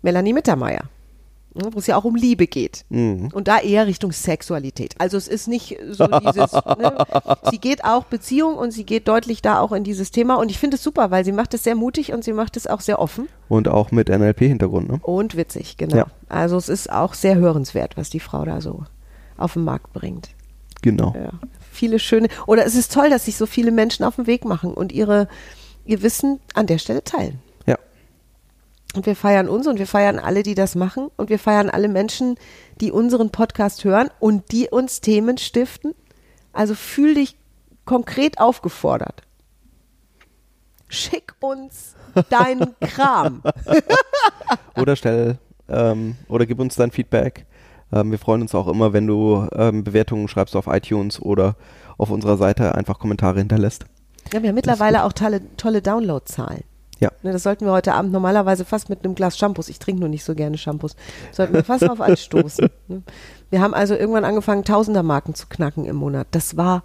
Melanie 0.03 0.33
Mittermeier. 0.33 0.83
Ja, 1.53 1.73
Wo 1.73 1.79
es 1.79 1.87
ja 1.87 1.97
auch 1.97 2.05
um 2.05 2.15
Liebe 2.15 2.47
geht. 2.47 2.85
Mhm. 2.89 3.29
Und 3.33 3.47
da 3.47 3.59
eher 3.59 3.85
Richtung 3.85 4.13
Sexualität. 4.13 4.95
Also 4.99 5.17
es 5.17 5.27
ist 5.27 5.47
nicht 5.47 5.77
so 5.89 6.07
dieses, 6.07 6.51
ne? 6.77 7.05
sie 7.49 7.57
geht 7.57 7.83
auch 7.83 8.05
Beziehung 8.05 8.55
und 8.55 8.71
sie 8.71 8.85
geht 8.85 9.07
deutlich 9.07 9.41
da 9.41 9.59
auch 9.59 9.73
in 9.73 9.83
dieses 9.83 10.11
Thema. 10.11 10.35
Und 10.35 10.49
ich 10.49 10.59
finde 10.59 10.75
es 10.75 10.83
super, 10.83 11.11
weil 11.11 11.25
sie 11.25 11.33
macht 11.33 11.53
es 11.53 11.63
sehr 11.63 11.75
mutig 11.75 12.13
und 12.13 12.23
sie 12.23 12.31
macht 12.31 12.55
es 12.55 12.67
auch 12.67 12.79
sehr 12.79 12.99
offen 12.99 13.27
Und 13.49 13.67
auch 13.67 13.91
mit 13.91 14.07
NLP-Hintergrund, 14.07 14.89
ne? 14.89 14.99
und 15.01 15.35
witzig, 15.35 15.75
genau. 15.75 15.97
Ja. 15.97 16.05
Also 16.29 16.55
es 16.55 16.69
ist 16.69 16.91
auch 16.91 17.13
sehr 17.13 17.35
hörenswert, 17.35 17.97
was 17.97 18.09
die 18.09 18.21
Frau 18.21 18.45
da 18.45 18.61
so 18.61 18.85
auf 19.37 19.53
den 19.53 19.65
Markt 19.65 19.91
bringt. 19.91 20.29
Genau. 20.81 21.13
Ja. 21.15 21.31
Viele 21.71 21.99
schöne, 21.99 22.29
oder 22.47 22.65
es 22.65 22.75
ist 22.75 22.93
toll, 22.93 23.09
dass 23.09 23.25
sich 23.25 23.37
so 23.37 23.45
viele 23.45 23.71
Menschen 23.71 24.05
auf 24.05 24.15
den 24.15 24.27
Weg 24.27 24.45
machen 24.45 24.73
und 24.73 24.91
ihre, 24.91 25.27
ihr 25.85 26.01
Wissen 26.01 26.39
an 26.53 26.67
der 26.67 26.77
Stelle 26.77 27.03
teilen. 27.03 27.39
Und 28.95 29.05
wir 29.05 29.15
feiern 29.15 29.47
uns 29.47 29.67
und 29.67 29.79
wir 29.79 29.87
feiern 29.87 30.19
alle, 30.19 30.43
die 30.43 30.55
das 30.55 30.75
machen. 30.75 31.09
Und 31.17 31.29
wir 31.29 31.39
feiern 31.39 31.69
alle 31.69 31.87
Menschen, 31.87 32.35
die 32.81 32.91
unseren 32.91 33.29
Podcast 33.29 33.83
hören 33.83 34.09
und 34.19 34.51
die 34.51 34.69
uns 34.69 35.01
Themen 35.01 35.37
stiften. 35.37 35.93
Also 36.51 36.75
fühl 36.75 37.15
dich 37.15 37.37
konkret 37.85 38.39
aufgefordert. 38.39 39.21
Schick 40.89 41.33
uns 41.39 41.95
deinen 42.29 42.75
Kram. 42.81 43.41
Oder 44.75 44.97
stell 44.97 45.37
ähm, 45.71 46.15
oder 46.27 46.45
gib 46.45 46.59
uns 46.59 46.75
dein 46.75 46.91
Feedback. 46.91 47.45
Ähm, 47.91 48.11
wir 48.11 48.19
freuen 48.19 48.41
uns 48.41 48.53
auch 48.53 48.67
immer, 48.67 48.93
wenn 48.93 49.07
du 49.07 49.47
ähm, 49.53 49.83
Bewertungen 49.83 50.27
schreibst 50.27 50.55
auf 50.55 50.67
iTunes 50.67 51.21
oder 51.21 51.55
auf 51.97 52.09
unserer 52.09 52.37
Seite 52.37 52.75
einfach 52.75 52.99
Kommentare 52.99 53.39
hinterlässt. 53.39 53.85
Ja, 54.33 54.41
wir 54.41 54.49
haben 54.49 54.55
mittlerweile 54.55 55.03
auch 55.03 55.13
tolle, 55.13 55.41
tolle 55.57 55.81
Downloadzahlen. 55.81 56.63
Ja. 57.01 57.11
Ne, 57.23 57.33
das 57.33 57.43
sollten 57.43 57.65
wir 57.65 57.71
heute 57.71 57.93
Abend 57.93 58.13
normalerweise 58.13 58.63
fast 58.63 58.89
mit 58.89 59.03
einem 59.03 59.15
Glas 59.15 59.37
Shampoos, 59.37 59.69
ich 59.69 59.79
trinke 59.79 60.01
nur 60.01 60.09
nicht 60.09 60.23
so 60.23 60.35
gerne 60.35 60.57
Shampoos, 60.57 60.95
sollten 61.31 61.53
wir 61.55 61.63
fast 61.63 61.89
auf 61.89 61.99
anstoßen. 61.99 62.69
Ne? 62.87 63.03
Wir 63.49 63.61
haben 63.61 63.73
also 63.73 63.95
irgendwann 63.95 64.23
angefangen, 64.23 64.63
Tausendermarken 64.63 65.35
zu 65.35 65.47
knacken 65.47 65.85
im 65.85 65.95
Monat. 65.97 66.27
Das 66.31 66.57
war, 66.57 66.83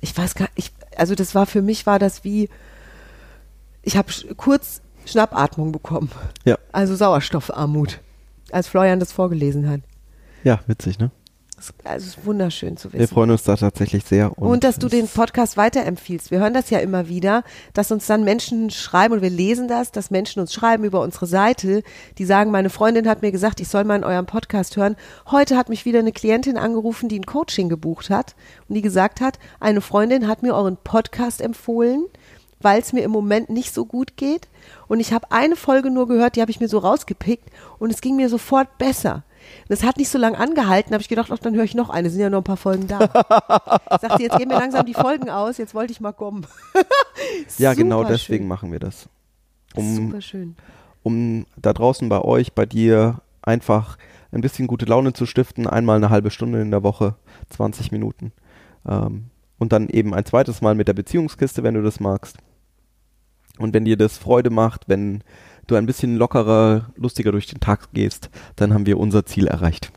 ich 0.00 0.16
weiß 0.16 0.34
gar 0.34 0.48
nicht, 0.56 0.74
also 0.96 1.14
das 1.14 1.34
war 1.34 1.46
für 1.46 1.62
mich 1.62 1.86
war 1.86 1.98
das 1.98 2.24
wie, 2.24 2.48
ich 3.82 3.96
habe 3.96 4.08
kurz 4.36 4.82
Schnappatmung 5.04 5.70
bekommen. 5.70 6.10
Ja. 6.44 6.58
Also 6.72 6.96
Sauerstoffarmut, 6.96 8.00
als 8.50 8.68
Florian 8.68 9.00
das 9.00 9.12
vorgelesen 9.12 9.68
hat. 9.68 9.80
Ja, 10.44 10.60
witzig, 10.66 10.98
ne? 10.98 11.10
Das, 11.58 11.74
also 11.82 12.06
es 12.06 12.16
ist 12.16 12.24
wunderschön 12.24 12.76
zu 12.76 12.92
wissen. 12.92 13.00
Wir 13.00 13.08
freuen 13.08 13.32
uns 13.32 13.42
da 13.42 13.56
tatsächlich 13.56 14.04
sehr. 14.04 14.38
Und, 14.38 14.62
dass 14.62 14.78
du 14.78 14.86
den 14.86 15.08
Podcast 15.08 15.56
weiterempfiehlst. 15.56 16.30
Wir 16.30 16.38
hören 16.38 16.54
das 16.54 16.70
ja 16.70 16.78
immer 16.78 17.08
wieder, 17.08 17.42
dass 17.74 17.90
uns 17.90 18.06
dann 18.06 18.22
Menschen 18.22 18.70
schreiben 18.70 19.14
und 19.14 19.22
wir 19.22 19.30
lesen 19.30 19.66
das, 19.66 19.90
dass 19.90 20.12
Menschen 20.12 20.38
uns 20.38 20.54
schreiben 20.54 20.84
über 20.84 21.00
unsere 21.00 21.26
Seite, 21.26 21.82
die 22.16 22.24
sagen, 22.24 22.52
meine 22.52 22.70
Freundin 22.70 23.08
hat 23.08 23.22
mir 23.22 23.32
gesagt, 23.32 23.58
ich 23.58 23.66
soll 23.66 23.82
mal 23.82 23.96
in 23.96 24.04
eurem 24.04 24.26
Podcast 24.26 24.76
hören. 24.76 24.94
Heute 25.32 25.56
hat 25.56 25.68
mich 25.68 25.84
wieder 25.84 25.98
eine 25.98 26.12
Klientin 26.12 26.58
angerufen, 26.58 27.08
die 27.08 27.18
ein 27.18 27.26
Coaching 27.26 27.68
gebucht 27.68 28.08
hat 28.08 28.36
und 28.68 28.76
die 28.76 28.82
gesagt 28.82 29.20
hat, 29.20 29.40
eine 29.58 29.80
Freundin 29.80 30.28
hat 30.28 30.44
mir 30.44 30.54
euren 30.54 30.76
Podcast 30.76 31.40
empfohlen, 31.40 32.04
weil 32.60 32.80
es 32.80 32.92
mir 32.92 33.02
im 33.02 33.10
Moment 33.10 33.50
nicht 33.50 33.74
so 33.74 33.84
gut 33.84 34.16
geht. 34.16 34.46
Und 34.86 35.00
ich 35.00 35.12
habe 35.12 35.32
eine 35.32 35.56
Folge 35.56 35.90
nur 35.90 36.06
gehört, 36.06 36.36
die 36.36 36.40
habe 36.40 36.52
ich 36.52 36.60
mir 36.60 36.68
so 36.68 36.78
rausgepickt 36.78 37.50
und 37.80 37.92
es 37.92 38.00
ging 38.00 38.14
mir 38.14 38.28
sofort 38.28 38.78
besser. 38.78 39.24
Das 39.68 39.82
hat 39.82 39.96
nicht 39.96 40.08
so 40.08 40.18
lange 40.18 40.38
angehalten, 40.38 40.92
habe 40.92 41.02
ich 41.02 41.08
gedacht, 41.08 41.30
ach, 41.32 41.38
dann 41.38 41.54
höre 41.54 41.64
ich 41.64 41.74
noch 41.74 41.90
eine, 41.90 42.10
sind 42.10 42.20
ja 42.20 42.30
noch 42.30 42.38
ein 42.38 42.44
paar 42.44 42.56
Folgen 42.56 42.86
da. 42.86 42.98
Ich 43.90 44.00
sagte, 44.00 44.22
jetzt 44.22 44.38
gehen 44.38 44.48
mir 44.48 44.58
langsam 44.58 44.86
die 44.86 44.94
Folgen 44.94 45.30
aus, 45.30 45.58
jetzt 45.58 45.74
wollte 45.74 45.92
ich 45.92 46.00
mal 46.00 46.12
kommen. 46.12 46.46
Ja, 47.58 47.74
genau 47.74 48.04
deswegen 48.04 48.44
schön. 48.44 48.48
machen 48.48 48.72
wir 48.72 48.78
das. 48.78 49.08
Um, 49.74 49.96
Super 49.96 50.20
schön. 50.20 50.56
um 51.02 51.46
da 51.56 51.72
draußen 51.72 52.08
bei 52.08 52.20
euch, 52.20 52.52
bei 52.52 52.64
dir 52.64 53.20
einfach 53.42 53.98
ein 54.30 54.40
bisschen 54.40 54.66
gute 54.66 54.86
Laune 54.86 55.12
zu 55.12 55.26
stiften, 55.26 55.66
einmal 55.66 55.96
eine 55.96 56.10
halbe 56.10 56.30
Stunde 56.30 56.60
in 56.60 56.70
der 56.70 56.82
Woche, 56.82 57.16
20 57.50 57.90
Minuten. 57.92 58.32
Ähm, 58.86 59.26
und 59.58 59.72
dann 59.72 59.88
eben 59.88 60.14
ein 60.14 60.24
zweites 60.24 60.60
Mal 60.60 60.74
mit 60.74 60.88
der 60.88 60.94
Beziehungskiste, 60.94 61.62
wenn 61.62 61.74
du 61.74 61.82
das 61.82 61.98
magst. 61.98 62.38
Und 63.58 63.74
wenn 63.74 63.84
dir 63.84 63.96
das 63.96 64.16
Freude 64.16 64.50
macht, 64.50 64.88
wenn 64.88 65.24
du 65.68 65.76
ein 65.76 65.86
bisschen 65.86 66.16
lockerer, 66.16 66.90
lustiger 66.96 67.30
durch 67.30 67.46
den 67.46 67.60
Tag 67.60 67.92
gehst, 67.92 68.30
dann 68.56 68.74
haben 68.74 68.86
wir 68.86 68.98
unser 68.98 69.24
Ziel 69.24 69.46
erreicht. 69.46 69.92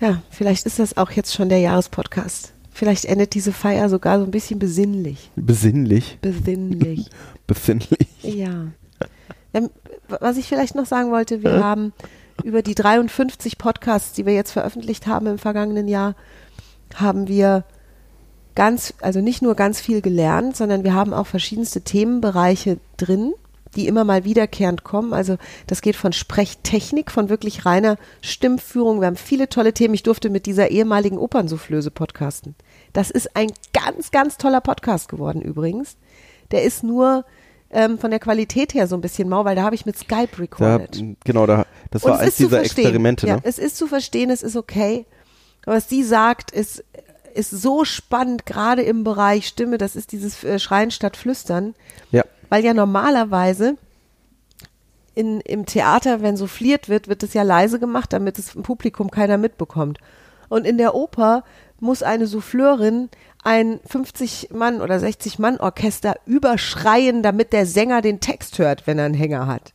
Ja, 0.00 0.22
vielleicht 0.30 0.66
ist 0.66 0.78
das 0.78 0.96
auch 0.96 1.10
jetzt 1.12 1.32
schon 1.32 1.48
der 1.48 1.60
Jahrespodcast. 1.60 2.52
Vielleicht 2.70 3.04
endet 3.04 3.34
diese 3.34 3.52
Feier 3.52 3.88
sogar 3.88 4.18
so 4.18 4.24
ein 4.24 4.32
bisschen 4.32 4.58
besinnlich. 4.58 5.30
Besinnlich, 5.36 6.18
Besinnlich. 6.20 7.08
befindlich. 7.46 8.08
ja. 8.22 8.66
Ähm, 9.54 9.70
Was 10.08 10.36
ich 10.36 10.46
vielleicht 10.48 10.74
noch 10.74 10.86
sagen 10.86 11.12
wollte, 11.12 11.42
wir 11.42 11.62
haben 11.62 11.92
über 12.42 12.62
die 12.62 12.74
53 12.74 13.58
Podcasts, 13.58 14.12
die 14.12 14.26
wir 14.26 14.34
jetzt 14.34 14.50
veröffentlicht 14.50 15.06
haben 15.06 15.26
im 15.28 15.38
vergangenen 15.38 15.86
Jahr, 15.86 16.16
haben 16.96 17.28
wir 17.28 17.64
ganz, 18.56 18.94
also 19.00 19.20
nicht 19.20 19.40
nur 19.42 19.54
ganz 19.54 19.80
viel 19.80 20.00
gelernt, 20.00 20.56
sondern 20.56 20.82
wir 20.82 20.94
haben 20.94 21.14
auch 21.14 21.26
verschiedenste 21.28 21.82
Themenbereiche 21.82 22.78
drin, 22.96 23.32
die 23.74 23.86
immer 23.86 24.04
mal 24.04 24.24
wiederkehrend 24.24 24.84
kommen. 24.84 25.12
Also 25.12 25.36
das 25.66 25.82
geht 25.82 25.96
von 25.96 26.12
Sprechtechnik, 26.12 27.10
von 27.10 27.28
wirklich 27.28 27.66
reiner 27.66 27.96
Stimmführung. 28.22 29.00
Wir 29.00 29.06
haben 29.08 29.16
viele 29.16 29.48
tolle 29.48 29.74
Themen. 29.74 29.94
Ich 29.94 30.02
durfte 30.02 30.30
mit 30.30 30.46
dieser 30.46 30.70
ehemaligen 30.70 31.18
Opernsoufflöse 31.18 31.90
podcasten. 31.90 32.54
Das 32.92 33.10
ist 33.10 33.36
ein 33.36 33.52
ganz, 33.72 34.10
ganz 34.10 34.38
toller 34.38 34.60
Podcast 34.60 35.08
geworden 35.08 35.42
übrigens. 35.42 35.96
Der 36.50 36.62
ist 36.62 36.82
nur 36.84 37.24
ähm, 37.70 37.98
von 37.98 38.10
der 38.10 38.20
Qualität 38.20 38.74
her 38.74 38.86
so 38.86 38.94
ein 38.94 39.00
bisschen 39.00 39.28
mau, 39.28 39.44
weil 39.44 39.56
da 39.56 39.62
habe 39.62 39.74
ich 39.74 39.84
mit 39.86 39.98
Skype 39.98 40.28
Da, 40.32 40.38
recorded. 40.38 41.02
genau, 41.24 41.46
da, 41.46 41.66
das 41.90 42.04
Und 42.04 42.10
war 42.12 42.16
es 42.18 42.22
eins 42.22 42.28
ist 42.30 42.36
zu 42.36 42.42
dieser 42.44 42.58
verstehen. 42.58 42.84
Experimente, 42.84 43.26
ja, 43.26 43.36
ne? 43.36 43.40
Es 43.44 43.58
ist 43.58 43.76
zu 43.76 43.86
verstehen, 43.86 44.30
es 44.30 44.42
ist 44.42 44.56
okay. 44.56 45.06
Aber 45.66 45.76
was 45.76 45.88
sie 45.88 46.02
sagt, 46.04 46.50
ist, 46.52 46.84
ist 47.34 47.50
so 47.50 47.84
spannend, 47.84 48.46
gerade 48.46 48.82
im 48.82 49.02
Bereich 49.02 49.48
Stimme. 49.48 49.78
Das 49.78 49.96
ist 49.96 50.12
dieses 50.12 50.44
äh, 50.44 50.58
Schreien 50.58 50.90
statt 50.92 51.16
Flüstern. 51.16 51.74
Ja. 52.12 52.22
Weil 52.48 52.64
ja 52.64 52.74
normalerweise 52.74 53.76
in, 55.14 55.40
im 55.40 55.66
Theater, 55.66 56.22
wenn 56.22 56.36
souffliert 56.36 56.88
wird, 56.88 57.08
wird 57.08 57.22
es 57.22 57.34
ja 57.34 57.42
leise 57.42 57.78
gemacht, 57.78 58.12
damit 58.12 58.38
es 58.38 58.54
im 58.54 58.62
Publikum 58.62 59.10
keiner 59.10 59.38
mitbekommt. 59.38 59.98
Und 60.48 60.66
in 60.66 60.78
der 60.78 60.94
Oper 60.94 61.44
muss 61.80 62.02
eine 62.02 62.26
Souffleurin 62.26 63.08
ein 63.42 63.80
50-Mann- 63.80 64.80
oder 64.80 64.96
60-Mann-Orchester 64.96 66.16
überschreien, 66.26 67.22
damit 67.22 67.52
der 67.52 67.66
Sänger 67.66 68.00
den 68.00 68.20
Text 68.20 68.58
hört, 68.58 68.86
wenn 68.86 68.98
er 68.98 69.04
einen 69.04 69.14
Hänger 69.14 69.46
hat. 69.46 69.74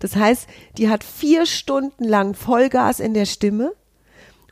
Das 0.00 0.16
heißt, 0.16 0.48
die 0.76 0.88
hat 0.88 1.04
vier 1.04 1.46
Stunden 1.46 2.04
lang 2.04 2.34
Vollgas 2.34 3.00
in 3.00 3.14
der 3.14 3.26
Stimme. 3.26 3.72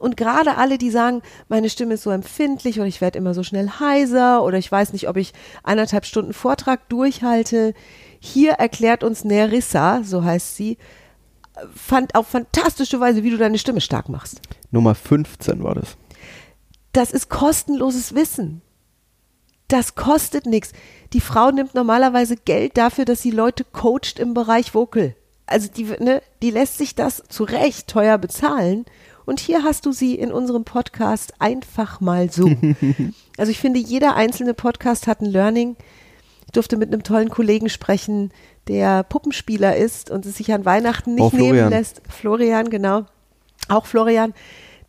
Und 0.02 0.16
gerade 0.16 0.56
alle, 0.56 0.78
die 0.78 0.90
sagen, 0.90 1.22
meine 1.48 1.70
Stimme 1.70 1.94
ist 1.94 2.02
so 2.02 2.10
empfindlich 2.10 2.80
oder 2.80 2.88
ich 2.88 3.00
werde 3.00 3.18
immer 3.18 3.34
so 3.34 3.44
schnell 3.44 3.70
heiser 3.78 4.42
oder 4.42 4.58
ich 4.58 4.70
weiß 4.70 4.92
nicht, 4.92 5.08
ob 5.08 5.16
ich 5.16 5.32
eineinhalb 5.62 6.04
Stunden 6.04 6.32
Vortrag 6.32 6.88
durchhalte. 6.88 7.72
Hier 8.18 8.54
erklärt 8.54 9.04
uns 9.04 9.22
Nerissa, 9.22 10.02
so 10.02 10.24
heißt 10.24 10.56
sie, 10.56 10.76
fand 11.72 12.16
auf 12.16 12.26
fantastische 12.26 12.98
Weise, 12.98 13.22
wie 13.22 13.30
du 13.30 13.36
deine 13.36 13.58
Stimme 13.58 13.80
stark 13.80 14.08
machst. 14.08 14.40
Nummer 14.72 14.96
15 14.96 15.62
war 15.62 15.76
das. 15.76 15.96
Das 16.92 17.12
ist 17.12 17.30
kostenloses 17.30 18.12
Wissen. 18.12 18.60
Das 19.68 19.94
kostet 19.94 20.46
nichts. 20.46 20.72
Die 21.12 21.20
Frau 21.20 21.52
nimmt 21.52 21.76
normalerweise 21.76 22.34
Geld 22.34 22.76
dafür, 22.76 23.04
dass 23.04 23.22
sie 23.22 23.30
Leute 23.30 23.62
coacht 23.62 24.18
im 24.18 24.34
Bereich 24.34 24.74
Vocal. 24.74 25.14
Also 25.46 25.68
die, 25.68 25.84
ne, 25.84 26.22
die 26.42 26.50
lässt 26.50 26.78
sich 26.78 26.96
das 26.96 27.22
zu 27.28 27.44
Recht 27.44 27.86
teuer 27.86 28.18
bezahlen. 28.18 28.84
Und 29.24 29.40
hier 29.40 29.62
hast 29.62 29.86
du 29.86 29.92
sie 29.92 30.14
in 30.14 30.32
unserem 30.32 30.64
Podcast 30.64 31.34
einfach 31.38 32.00
mal 32.00 32.30
so. 32.30 32.50
also 33.38 33.50
ich 33.50 33.58
finde, 33.58 33.78
jeder 33.78 34.14
einzelne 34.14 34.54
Podcast 34.54 35.06
hat 35.06 35.20
ein 35.20 35.26
Learning. 35.26 35.76
Ich 36.46 36.52
durfte 36.52 36.76
mit 36.76 36.92
einem 36.92 37.02
tollen 37.02 37.30
Kollegen 37.30 37.68
sprechen, 37.68 38.32
der 38.68 39.02
Puppenspieler 39.04 39.76
ist 39.76 40.10
und 40.10 40.26
es 40.26 40.36
sich 40.36 40.52
an 40.52 40.64
Weihnachten 40.64 41.14
nicht 41.14 41.34
Oh, 41.34 41.36
nehmen 41.36 41.70
lässt. 41.70 42.02
Florian, 42.08 42.70
genau. 42.70 43.06
Auch 43.68 43.86
Florian, 43.86 44.34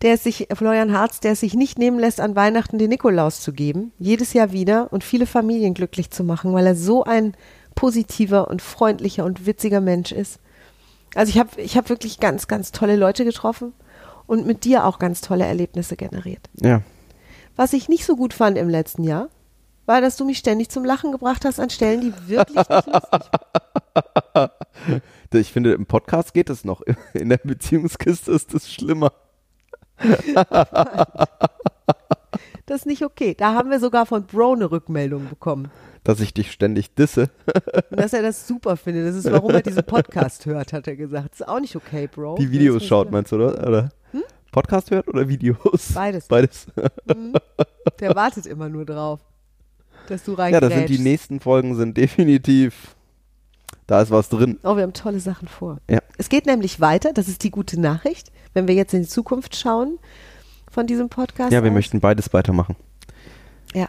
der 0.01 0.15
es 0.15 0.23
sich, 0.23 0.47
Florian 0.53 0.93
Harz, 0.93 1.19
der 1.19 1.33
es 1.33 1.39
sich 1.39 1.53
nicht 1.53 1.79
nehmen 1.79 1.99
lässt, 1.99 2.19
an 2.19 2.35
Weihnachten 2.35 2.77
den 2.77 2.89
Nikolaus 2.89 3.41
zu 3.41 3.53
geben, 3.53 3.93
jedes 3.99 4.33
Jahr 4.33 4.51
wieder 4.51 4.91
und 4.91 5.03
viele 5.03 5.25
Familien 5.25 5.73
glücklich 5.73 6.11
zu 6.11 6.23
machen, 6.23 6.53
weil 6.53 6.67
er 6.67 6.75
so 6.75 7.03
ein 7.03 7.35
positiver 7.75 8.49
und 8.49 8.61
freundlicher 8.61 9.25
und 9.25 9.45
witziger 9.45 9.81
Mensch 9.81 10.11
ist. 10.11 10.39
Also 11.15 11.29
ich 11.29 11.39
habe 11.39 11.61
ich 11.61 11.77
hab 11.77 11.89
wirklich 11.89 12.19
ganz, 12.19 12.47
ganz 12.47 12.71
tolle 12.71 12.95
Leute 12.95 13.23
getroffen 13.23 13.73
und 14.27 14.45
mit 14.45 14.63
dir 14.63 14.85
auch 14.85 14.99
ganz 14.99 15.21
tolle 15.21 15.45
Erlebnisse 15.45 15.95
generiert. 15.95 16.49
Ja. 16.55 16.81
Was 17.55 17.73
ich 17.73 17.89
nicht 17.89 18.05
so 18.05 18.15
gut 18.15 18.33
fand 18.33 18.57
im 18.57 18.69
letzten 18.69 19.03
Jahr, 19.03 19.29
war, 19.85 20.01
dass 20.01 20.15
du 20.15 20.25
mich 20.25 20.37
ständig 20.37 20.69
zum 20.69 20.85
Lachen 20.85 21.11
gebracht 21.11 21.45
hast 21.45 21.59
an 21.59 21.69
Stellen, 21.69 22.01
die 22.01 22.13
wirklich 22.29 22.55
nicht 22.55 22.87
lustig 22.87 22.93
waren. 24.33 24.49
Ich 25.33 25.51
finde, 25.51 25.73
im 25.73 25.87
Podcast 25.87 26.35
geht 26.35 26.51
es 26.51 26.63
noch. 26.63 26.81
In 27.13 27.29
der 27.29 27.37
Beziehungskiste 27.37 28.31
ist 28.31 28.53
es 28.53 28.71
schlimmer. 28.71 29.11
Das 32.65 32.81
ist 32.81 32.85
nicht 32.85 33.03
okay. 33.03 33.35
Da 33.37 33.53
haben 33.53 33.69
wir 33.69 33.79
sogar 33.79 34.05
von 34.05 34.25
Bro 34.25 34.53
eine 34.53 34.71
Rückmeldung 34.71 35.27
bekommen. 35.27 35.69
Dass 36.03 36.19
ich 36.19 36.33
dich 36.33 36.51
ständig 36.51 36.93
disse. 36.95 37.29
Und 37.89 37.99
dass 37.99 38.11
er 38.13 38.21
das 38.21 38.45
super 38.47 38.75
findet. 38.75 39.07
Das 39.07 39.15
ist, 39.15 39.31
warum 39.31 39.51
er 39.51 39.61
diesen 39.61 39.83
Podcast 39.85 40.45
hört, 40.47 40.73
hat 40.73 40.87
er 40.87 40.95
gesagt. 40.97 41.31
Das 41.31 41.39
ist 41.41 41.47
auch 41.47 41.59
nicht 41.61 41.75
okay, 41.77 42.07
Bro. 42.13 42.35
Die 42.37 42.43
Das 42.45 42.51
Videos 42.51 42.85
schaut, 42.85 43.09
meinst 43.11 43.31
du, 43.31 43.35
oder? 43.37 43.67
oder? 43.67 43.89
Podcast 44.51 44.91
hört 44.91 45.07
oder 45.07 45.27
Videos? 45.27 45.93
Beides. 45.93 46.27
Beides. 46.27 46.67
Der 47.99 48.15
wartet 48.15 48.45
immer 48.45 48.69
nur 48.69 48.85
drauf, 48.85 49.19
dass 50.07 50.23
du 50.23 50.33
Ja, 50.33 50.37
reingrätschst. 50.39 50.71
da 50.71 50.75
sind 50.77 50.89
die 50.89 50.99
nächsten 50.99 51.39
Folgen 51.39 51.75
sind 51.75 51.97
definitiv, 51.97 52.95
da 53.87 54.01
ist 54.01 54.11
was 54.11 54.29
drin. 54.29 54.59
Oh, 54.63 54.75
wir 54.75 54.83
haben 54.83 54.93
tolle 54.93 55.19
Sachen 55.19 55.47
vor. 55.47 55.79
Ja. 55.89 55.99
Es 56.17 56.29
geht 56.29 56.45
nämlich 56.45 56.79
weiter, 56.79 57.13
das 57.13 57.27
ist 57.27 57.43
die 57.43 57.49
gute 57.49 57.79
Nachricht, 57.79 58.31
wenn 58.53 58.67
wir 58.67 58.75
jetzt 58.75 58.93
in 58.93 59.01
die 59.03 59.07
Zukunft 59.07 59.55
schauen 59.55 59.97
von 60.69 60.85
diesem 60.85 61.09
Podcast. 61.09 61.51
Ja, 61.51 61.63
wir 61.63 61.71
aus. 61.71 61.75
möchten 61.75 61.99
beides 61.99 62.31
weitermachen. 62.33 62.75
Ja, 63.73 63.87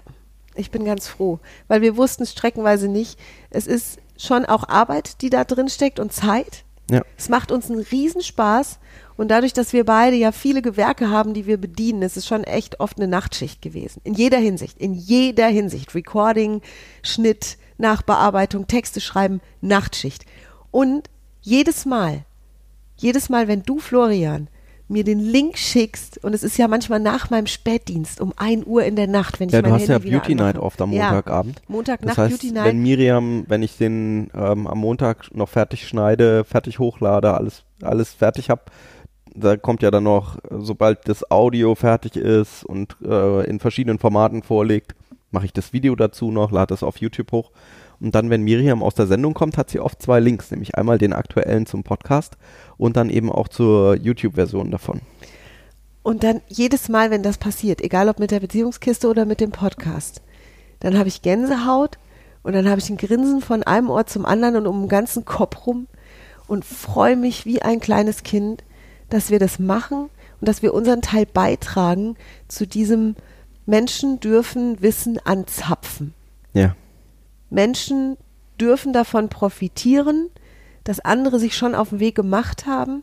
ich 0.54 0.70
bin 0.70 0.84
ganz 0.84 1.08
froh, 1.08 1.40
weil 1.68 1.82
wir 1.82 1.96
wussten 1.96 2.26
streckenweise 2.26 2.88
nicht. 2.88 3.18
Es 3.50 3.66
ist 3.66 3.98
schon 4.16 4.44
auch 4.44 4.68
Arbeit, 4.68 5.20
die 5.22 5.30
da 5.30 5.44
drin 5.44 5.68
steckt 5.68 5.98
und 5.98 6.12
Zeit. 6.12 6.64
Ja. 6.90 7.02
Es 7.16 7.28
macht 7.28 7.50
uns 7.50 7.70
einen 7.70 7.80
Riesenspaß 7.80 8.78
und 9.16 9.28
dadurch, 9.28 9.52
dass 9.52 9.72
wir 9.72 9.84
beide 9.84 10.16
ja 10.16 10.32
viele 10.32 10.60
Gewerke 10.60 11.08
haben, 11.08 11.34
die 11.34 11.46
wir 11.46 11.56
bedienen, 11.56 12.02
ist 12.02 12.16
es 12.16 12.26
schon 12.26 12.44
echt 12.44 12.80
oft 12.80 12.98
eine 12.98 13.08
Nachtschicht 13.08 13.62
gewesen. 13.62 14.00
In 14.04 14.14
jeder 14.14 14.38
Hinsicht, 14.38 14.78
in 14.78 14.94
jeder 14.94 15.46
Hinsicht. 15.46 15.94
Recording, 15.94 16.60
Schnitt, 17.02 17.56
Nachbearbeitung, 17.78 18.66
Texte 18.66 19.00
schreiben, 19.00 19.40
Nachtschicht. 19.60 20.26
Und 20.70 21.08
jedes 21.40 21.86
Mal, 21.86 22.24
jedes 22.96 23.28
Mal, 23.28 23.48
wenn 23.48 23.62
du, 23.62 23.78
Florian, 23.78 24.48
mir 24.88 25.02
den 25.04 25.18
Link 25.18 25.56
schickst, 25.56 26.22
und 26.22 26.34
es 26.34 26.42
ist 26.42 26.58
ja 26.58 26.68
manchmal 26.68 27.00
nach 27.00 27.30
meinem 27.30 27.46
Spätdienst 27.46 28.20
um 28.20 28.32
1 28.36 28.66
Uhr 28.66 28.84
in 28.84 28.96
der 28.96 29.06
Nacht, 29.06 29.40
wenn 29.40 29.48
ich 29.48 29.54
Ja, 29.54 29.62
mein 29.62 29.70
du 29.70 29.74
hast 29.76 29.88
Handy 29.88 30.08
ja 30.10 30.18
Beauty 30.18 30.34
Night 30.34 30.54
anmache. 30.56 30.62
oft 30.66 30.80
am 30.82 30.92
Ja. 30.92 31.04
Montagabend. 31.06 31.62
Montagnacht 31.68 32.10
Das 32.10 32.18
heißt, 32.18 32.40
Beauty 32.40 32.52
Night. 32.54 32.66
wenn 32.66 32.82
Miriam, 32.82 33.44
wenn 33.48 33.62
ich 33.62 33.78
den 33.78 34.30
ähm, 34.34 34.66
am 34.66 34.78
Montag 34.78 35.34
noch 35.34 35.48
fertig 35.48 35.88
schneide, 35.88 36.44
fertig 36.44 36.78
hochlade, 36.78 37.32
alles, 37.34 37.64
alles 37.82 38.12
fertig 38.12 38.50
hab, 38.50 38.70
da 39.34 39.56
kommt 39.56 39.82
ja 39.82 39.90
dann 39.90 40.04
noch, 40.04 40.36
sobald 40.50 41.08
das 41.08 41.30
Audio 41.30 41.74
fertig 41.74 42.16
ist 42.16 42.62
und 42.64 42.96
äh, 43.04 43.44
in 43.46 43.58
verschiedenen 43.60 43.98
Formaten 43.98 44.42
vorliegt, 44.42 44.94
mache 45.30 45.46
ich 45.46 45.52
das 45.52 45.72
Video 45.72 45.96
dazu 45.96 46.30
noch, 46.30 46.52
lade 46.52 46.72
es 46.74 46.82
auf 46.84 46.98
YouTube 46.98 47.32
hoch. 47.32 47.50
Und 48.00 48.14
dann, 48.14 48.30
wenn 48.30 48.42
Miriam 48.42 48.82
aus 48.82 48.94
der 48.94 49.06
Sendung 49.06 49.34
kommt, 49.34 49.56
hat 49.56 49.70
sie 49.70 49.80
oft 49.80 50.02
zwei 50.02 50.20
Links, 50.20 50.50
nämlich 50.50 50.74
einmal 50.76 50.98
den 50.98 51.12
aktuellen 51.12 51.66
zum 51.66 51.82
Podcast 51.82 52.36
und 52.76 52.96
dann 52.96 53.10
eben 53.10 53.30
auch 53.30 53.48
zur 53.48 53.96
YouTube-Version 53.96 54.70
davon. 54.70 55.00
Und 56.02 56.22
dann 56.22 56.42
jedes 56.48 56.88
Mal, 56.88 57.10
wenn 57.10 57.22
das 57.22 57.38
passiert, 57.38 57.80
egal 57.80 58.08
ob 58.08 58.18
mit 58.18 58.30
der 58.30 58.40
Beziehungskiste 58.40 59.08
oder 59.08 59.24
mit 59.24 59.40
dem 59.40 59.52
Podcast, 59.52 60.20
dann 60.80 60.98
habe 60.98 61.08
ich 61.08 61.22
Gänsehaut 61.22 61.98
und 62.42 62.52
dann 62.52 62.68
habe 62.68 62.78
ich 62.78 62.90
ein 62.90 62.98
Grinsen 62.98 63.40
von 63.40 63.62
einem 63.62 63.88
Ort 63.88 64.10
zum 64.10 64.26
anderen 64.26 64.56
und 64.56 64.66
um 64.66 64.82
den 64.82 64.88
ganzen 64.88 65.24
Kopf 65.24 65.66
rum 65.66 65.86
und 66.46 66.64
freue 66.64 67.16
mich 67.16 67.46
wie 67.46 67.62
ein 67.62 67.80
kleines 67.80 68.22
Kind, 68.22 68.62
dass 69.08 69.30
wir 69.30 69.38
das 69.38 69.58
machen 69.58 70.10
und 70.40 70.48
dass 70.48 70.60
wir 70.60 70.74
unseren 70.74 71.00
Teil 71.00 71.24
beitragen 71.24 72.16
zu 72.48 72.66
diesem 72.66 73.16
Menschen 73.64 74.20
dürfen 74.20 74.82
Wissen 74.82 75.18
anzapfen. 75.24 76.12
Ja. 76.52 76.76
Menschen 77.54 78.16
dürfen 78.60 78.92
davon 78.92 79.28
profitieren, 79.28 80.28
dass 80.84 81.00
andere 81.00 81.38
sich 81.38 81.56
schon 81.56 81.74
auf 81.74 81.90
den 81.90 82.00
Weg 82.00 82.14
gemacht 82.14 82.66
haben 82.66 83.02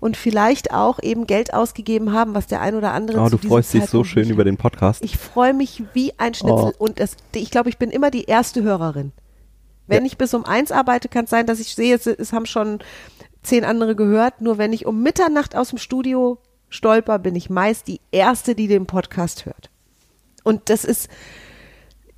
und 0.00 0.16
vielleicht 0.16 0.72
auch 0.72 1.02
eben 1.02 1.26
Geld 1.26 1.52
ausgegeben 1.52 2.12
haben, 2.12 2.34
was 2.34 2.46
der 2.46 2.60
ein 2.60 2.76
oder 2.76 2.92
andere 2.92 3.20
Oh, 3.20 3.28
du 3.28 3.38
freust 3.38 3.74
dich 3.74 3.86
so 3.86 4.04
schön 4.04 4.30
über 4.30 4.44
den 4.44 4.56
Podcast. 4.56 5.02
Ich 5.02 5.16
freue 5.18 5.52
mich 5.52 5.82
wie 5.94 6.12
ein 6.18 6.34
Schnitzel 6.34 6.72
Oh. 6.78 6.84
und 6.84 7.00
es, 7.00 7.16
ich 7.34 7.50
glaube, 7.50 7.68
ich 7.68 7.78
bin 7.78 7.90
immer 7.90 8.10
die 8.12 8.24
erste 8.24 8.62
Hörerin. 8.62 9.12
Wenn 9.88 10.04
Ja. 10.04 10.06
ich 10.06 10.18
bis 10.18 10.34
um 10.34 10.44
eins 10.44 10.70
arbeite, 10.70 11.08
kann 11.08 11.24
es 11.24 11.30
sein, 11.30 11.46
dass 11.46 11.58
ich 11.58 11.74
sehe, 11.74 11.96
es, 11.96 12.06
es 12.06 12.32
haben 12.32 12.46
schon 12.46 12.78
zehn 13.42 13.64
andere 13.64 13.96
gehört. 13.96 14.40
Nur 14.40 14.58
wenn 14.58 14.72
ich 14.72 14.86
um 14.86 15.02
Mitternacht 15.02 15.56
aus 15.56 15.70
dem 15.70 15.78
Studio 15.78 16.38
stolper, 16.68 17.18
bin 17.18 17.34
ich 17.34 17.50
meist 17.50 17.88
die 17.88 18.00
erste, 18.12 18.54
die 18.54 18.68
den 18.68 18.86
Podcast 18.86 19.46
hört. 19.46 19.70
Und 20.44 20.68
das 20.70 20.84
ist 20.84 21.08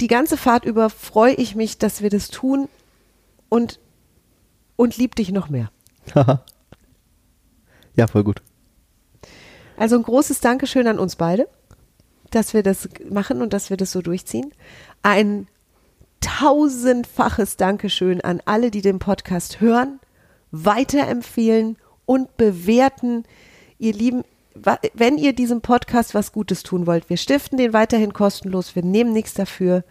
die 0.00 0.06
ganze 0.06 0.36
Fahrt 0.36 0.64
über 0.64 0.90
freue 0.90 1.34
ich 1.34 1.54
mich, 1.54 1.78
dass 1.78 2.02
wir 2.02 2.10
das 2.10 2.28
tun 2.28 2.68
und 3.48 3.78
und 4.76 4.96
lieb 4.96 5.14
dich 5.14 5.30
noch 5.30 5.50
mehr. 5.50 5.70
ja, 7.94 8.06
voll 8.06 8.24
gut. 8.24 8.42
Also 9.76 9.96
ein 9.96 10.02
großes 10.02 10.40
Dankeschön 10.40 10.86
an 10.86 10.98
uns 10.98 11.16
beide, 11.16 11.48
dass 12.30 12.54
wir 12.54 12.62
das 12.62 12.88
machen 13.10 13.42
und 13.42 13.52
dass 13.52 13.68
wir 13.68 13.76
das 13.76 13.92
so 13.92 14.00
durchziehen. 14.00 14.52
Ein 15.02 15.48
tausendfaches 16.20 17.56
Dankeschön 17.56 18.20
an 18.22 18.40
alle, 18.46 18.70
die 18.70 18.82
den 18.82 18.98
Podcast 18.98 19.60
hören, 19.60 20.00
weiterempfehlen 20.50 21.76
und 22.06 22.36
bewerten. 22.36 23.24
Ihr 23.78 23.92
Lieben, 23.92 24.24
wenn 24.54 25.16
ihr 25.16 25.32
diesem 25.32 25.60
Podcast 25.60 26.14
was 26.14 26.32
Gutes 26.32 26.62
tun 26.62 26.86
wollt, 26.86 27.08
wir 27.08 27.16
stiften 27.16 27.56
den 27.56 27.72
weiterhin 27.72 28.12
kostenlos, 28.12 28.74
wir 28.74 28.84
nehmen 28.84 29.12
nichts 29.12 29.34
dafür. 29.34 29.84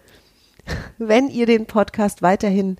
Wenn 0.97 1.29
ihr 1.29 1.45
den 1.45 1.65
Podcast 1.65 2.21
weiterhin 2.21 2.77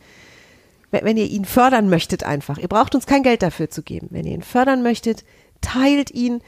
wenn, 0.92 1.18
ihr 1.18 1.28
ihn 1.28 1.46
fördern 1.46 1.90
möchtet 1.90 2.24
einfach, 2.24 2.58
ihr 2.58 2.68
braucht 2.68 2.96
uns 2.96 3.06
kein 3.06 3.24
Geld 3.24 3.44
dafür 3.44 3.70
zu 3.70 3.84
geben. 3.84 4.08
Wenn 4.10 4.26
ihr 4.26 4.34
ihn 4.34 4.42
fördern 4.42 4.82
möchtet, 4.82 5.24
teilt 5.62 6.12
ihn, 6.12 6.42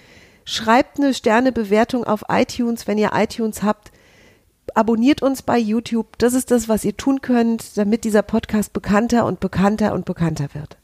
schreibt 0.45 0.97
eine 0.97 1.13
Sternebewertung 1.13 2.03
auf 2.03 2.23
iTunes, 2.29 2.87
wenn 2.87 2.97
ihr 2.97 3.11
iTunes 3.13 3.61
habt. 3.61 3.91
Abonniert 4.73 5.21
uns 5.21 5.41
bei 5.41 5.57
YouTube. 5.57 6.17
Das 6.17 6.33
ist 6.33 6.49
das, 6.49 6.67
was 6.67 6.85
ihr 6.85 6.97
tun 6.97 7.21
könnt, 7.21 7.77
damit 7.77 8.03
dieser 8.03 8.23
Podcast 8.23 8.73
bekannter 8.73 9.25
und 9.25 9.39
bekannter 9.39 9.93
und 9.93 10.05
bekannter 10.05 10.49
wird. 10.53 10.77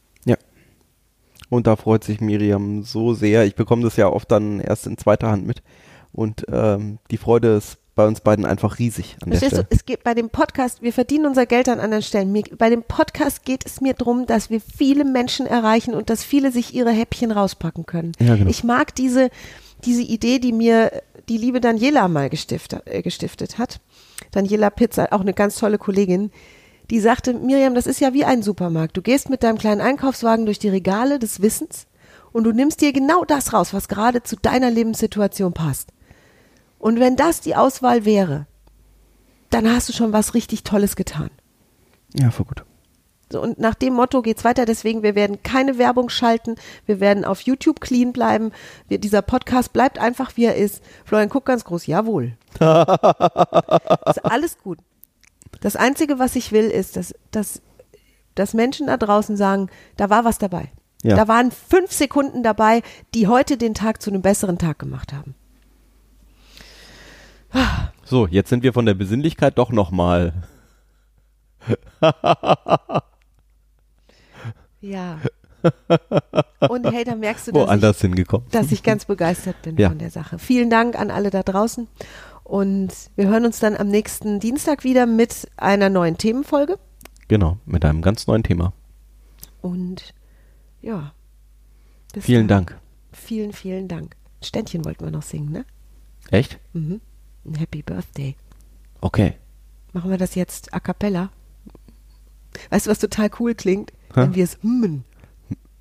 Und 1.50 1.68
da 1.68 1.76
freut 1.76 2.04
sich 2.04 2.20
Miriam 2.22 2.84
so 2.84 3.14
sehr. 3.14 3.46
Ich 3.46 3.56
bekomme 3.56 3.84
das 3.84 3.96
ja 3.96 4.08
oft 4.08 4.32
dann 4.32 4.60
erst 4.60 4.88
in 4.88 4.98
zweiter 4.98 5.30
Hand 5.30 5.48
mit. 5.48 5.64
Und 6.12 6.46
ähm, 6.52 7.00
die 7.12 7.18
Freude 7.18 7.56
ist 7.56 7.78
bei 7.96 8.08
uns 8.08 8.22
beiden 8.22 8.46
einfach 8.46 8.80
riesig 8.80 9.18
an 9.22 9.32
der 9.32 9.40
Verstehst 9.40 9.54
du, 9.54 9.66
Stelle. 9.66 9.68
es 9.72 9.86
geht 9.86 10.04
bei 10.04 10.14
dem 10.14 10.30
Podcast, 10.30 10.84
wir 10.84 10.94
verdienen 10.94 11.26
unser 11.26 11.46
Geld 11.46 11.68
an 11.68 11.80
anderen 11.80 12.04
Stellen. 12.04 12.32
Mir, 12.32 12.44
bei 12.58 12.70
dem 12.70 12.84
Podcast 12.84 13.44
geht 13.44 13.66
es 13.66 13.82
mir 13.82 13.96
darum, 13.96 14.28
dass 14.28 14.50
wir 14.50 14.62
viele 14.62 15.04
Menschen 15.04 15.48
erreichen 15.48 15.96
und 15.96 16.10
dass 16.10 16.24
viele 16.24 16.52
sich 16.52 16.76
ihre 16.76 16.92
Häppchen 16.92 17.32
rauspacken 17.32 17.86
können. 17.88 18.12
Ja, 18.20 18.36
genau. 18.36 18.50
Ich 18.50 18.64
mag 18.64 18.94
diese, 18.94 19.30
diese 19.84 20.04
Idee, 20.04 20.38
die 20.38 20.54
mir 20.54 20.92
die 21.28 21.38
liebe 21.38 21.60
Daniela 21.60 22.08
mal 22.08 22.30
gestiftet, 22.30 22.84
äh, 22.86 23.02
gestiftet 23.02 23.58
hat. 23.58 23.80
Daniela 24.32 24.70
Pizza, 24.70 25.12
auch 25.12 25.22
eine 25.22 25.34
ganz 25.34 25.58
tolle 25.58 25.80
Kollegin, 25.80 26.32
die 26.90 27.00
sagte, 27.00 27.34
Miriam, 27.34 27.76
das 27.76 27.88
ist 27.88 28.00
ja 28.00 28.14
wie 28.14 28.26
ein 28.26 28.44
Supermarkt. 28.44 28.96
Du 28.96 29.02
gehst 29.02 29.30
mit 29.30 29.44
deinem 29.44 29.58
kleinen 29.58 29.82
Einkaufswagen 29.82 30.46
durch 30.46 30.60
die 30.60 30.70
Regale 30.70 31.20
des 31.20 31.42
Wissens 31.42 31.88
und 32.32 32.44
du 32.44 32.52
nimmst 32.52 32.82
dir 32.82 32.94
genau 32.94 33.26
das 33.26 33.54
raus, 33.54 33.74
was 33.74 33.88
gerade 33.88 34.24
zu 34.24 34.36
deiner 34.36 34.72
Lebenssituation 34.72 35.54
passt. 35.54 35.90
Und 36.80 37.00
wenn 37.00 37.16
das 37.16 37.42
die 37.42 37.56
Auswahl 37.56 38.06
wäre, 38.06 38.46
dann 39.50 39.70
hast 39.70 39.90
du 39.90 39.94
schon 39.94 40.14
was 40.14 40.34
richtig 40.34 40.64
Tolles 40.64 40.96
getan. 40.96 41.30
Ja, 42.14 42.32
voll 42.32 42.46
gut. 42.46 42.64
So, 43.32 43.42
und 43.42 43.60
nach 43.60 43.76
dem 43.76 43.94
Motto 43.94 44.22
geht's 44.22 44.46
weiter. 44.46 44.66
Deswegen, 44.66 45.04
wir 45.04 45.16
werden 45.16 45.44
keine 45.44 45.78
Werbung 45.78 46.10
schalten. 46.10 46.56
Wir 46.86 47.00
werden 47.02 47.26
auf 47.26 47.42
YouTube 47.42 47.82
clean 47.82 48.14
bleiben. 48.14 48.52
Wir, 48.88 49.00
dieser 49.00 49.22
Podcast 49.22 49.74
bleibt 49.74 50.00
einfach, 50.00 50.38
wie 50.38 50.46
er 50.46 50.56
ist. 50.56 50.82
Florian 51.04 51.30
guckt 51.30 51.46
ganz 51.46 51.66
groß. 51.66 51.88
Jawohl. 51.88 52.38
ist 52.54 54.26
alles 54.26 54.58
gut. 54.64 54.80
Das 55.62 55.76
Einzige, 55.76 56.20
was 56.20 56.36
ich 56.36 56.52
will, 56.52 56.66
ist, 56.66 56.96
dass, 56.98 57.14
dass, 57.32 57.62
dass 58.36 58.54
Menschen 58.54 58.88
da 58.88 58.98
draußen 58.98 59.38
sagen, 59.38 59.70
da 59.96 60.10
war 60.10 60.24
was 60.26 60.38
dabei. 60.38 60.72
Ja. 61.04 61.16
Da 61.16 61.28
waren 61.28 61.52
fünf 61.52 61.92
Sekunden 61.92 62.44
dabei, 62.44 62.82
die 63.14 63.28
heute 63.28 63.58
den 63.58 63.74
Tag 63.74 64.02
zu 64.02 64.10
einem 64.10 64.22
besseren 64.22 64.58
Tag 64.58 64.80
gemacht 64.80 65.14
haben. 65.14 65.36
So, 68.04 68.28
jetzt 68.28 68.50
sind 68.50 68.64
wir 68.64 68.74
von 68.74 68.86
der 68.86 68.94
Besinnlichkeit 68.94 69.58
doch 69.58 69.72
nochmal. 69.72 70.34
Ja. 74.80 75.20
Und 76.70 76.92
hey, 76.92 77.04
da 77.04 77.16
merkst 77.16 77.48
du, 77.48 77.52
dass 77.52 77.62
ich, 77.64 77.68
Woanders 77.68 78.02
hingekommen. 78.02 78.48
dass 78.52 78.72
ich 78.72 78.84
ganz 78.84 79.06
begeistert 79.06 79.62
bin 79.64 79.76
Ja. 79.78 79.90
von 79.90 79.98
der 79.98 80.12
Sache. 80.12 80.40
Vielen 80.40 80.70
Dank 80.70 80.98
an 80.98 81.12
alle 81.12 81.30
da 81.30 81.44
draußen. 81.44 81.88
Und 82.48 82.94
wir 83.18 83.28
hören 83.28 83.44
uns 83.46 83.60
dann 83.60 83.76
am 83.76 83.90
nächsten 83.90 84.40
Dienstag 84.40 84.86
wieder 84.86 85.06
mit 85.06 85.50
einer 85.58 85.90
neuen 85.90 86.18
Themenfolge. 86.18 86.80
Genau, 87.28 87.58
mit 87.66 87.84
einem 87.84 88.02
ganz 88.02 88.26
neuen 88.26 88.42
Thema. 88.42 88.72
Und 89.62 90.14
ja. 90.82 91.12
Vielen 92.18 92.48
dann. 92.48 92.66
Dank. 92.68 92.80
Vielen, 93.12 93.52
vielen 93.52 93.90
Dank. 93.90 94.16
Ständchen 94.42 94.86
wollten 94.86 95.04
wir 95.04 95.12
noch 95.12 95.24
singen, 95.24 95.52
ne? 95.52 95.66
Echt? 96.32 96.58
Mhm. 96.72 97.02
Ein 97.44 97.56
Happy 97.56 97.82
Birthday. 97.82 98.38
Okay. 99.02 99.34
Machen 99.92 100.10
wir 100.10 100.18
das 100.18 100.36
jetzt 100.36 100.74
a 100.74 100.80
cappella? 100.80 101.32
Weißt 102.70 102.86
du, 102.86 102.92
was 102.92 103.00
total 103.00 103.30
cool 103.42 103.56
klingt? 103.56 103.92
Hä? 104.14 104.22
Wenn 104.22 104.36
wir 104.36 104.46
es 104.46 104.58
hummen. 104.64 105.04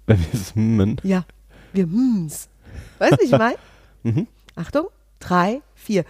Wenn 0.07 0.19
wir 0.19 0.35
es 0.35 0.53
hm, 0.57 0.97
Ja, 1.05 1.27
wir 1.73 1.85
hmms. 1.85 2.49
Weißt 2.99 3.21
du, 3.21 3.25
ich 3.25 3.31
meine? 3.39 3.57
Mhm. 4.03 4.27
Achtung, 4.57 4.87
drei, 5.21 5.63
vier. 5.77 6.05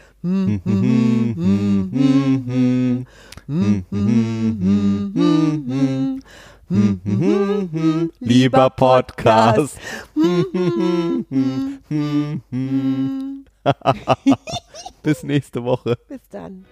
Lieber 8.20 8.70
Podcast. 8.70 9.78
Bis 15.02 15.22
nächste 15.22 15.62
Woche. 15.64 15.98
Bis 16.08 16.26
dann. 16.30 16.64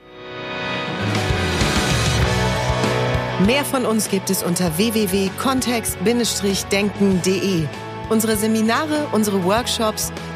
Mehr 3.47 3.65
von 3.65 3.85
uns 3.85 4.09
gibt 4.09 4.31
es 4.31 4.43
unter 4.43 4.79
www.kontext-denken.de. 4.79 7.65
Unsere 8.11 8.37
Seminare, 8.37 9.07
unsere 9.13 9.43
Workshops 9.45 10.13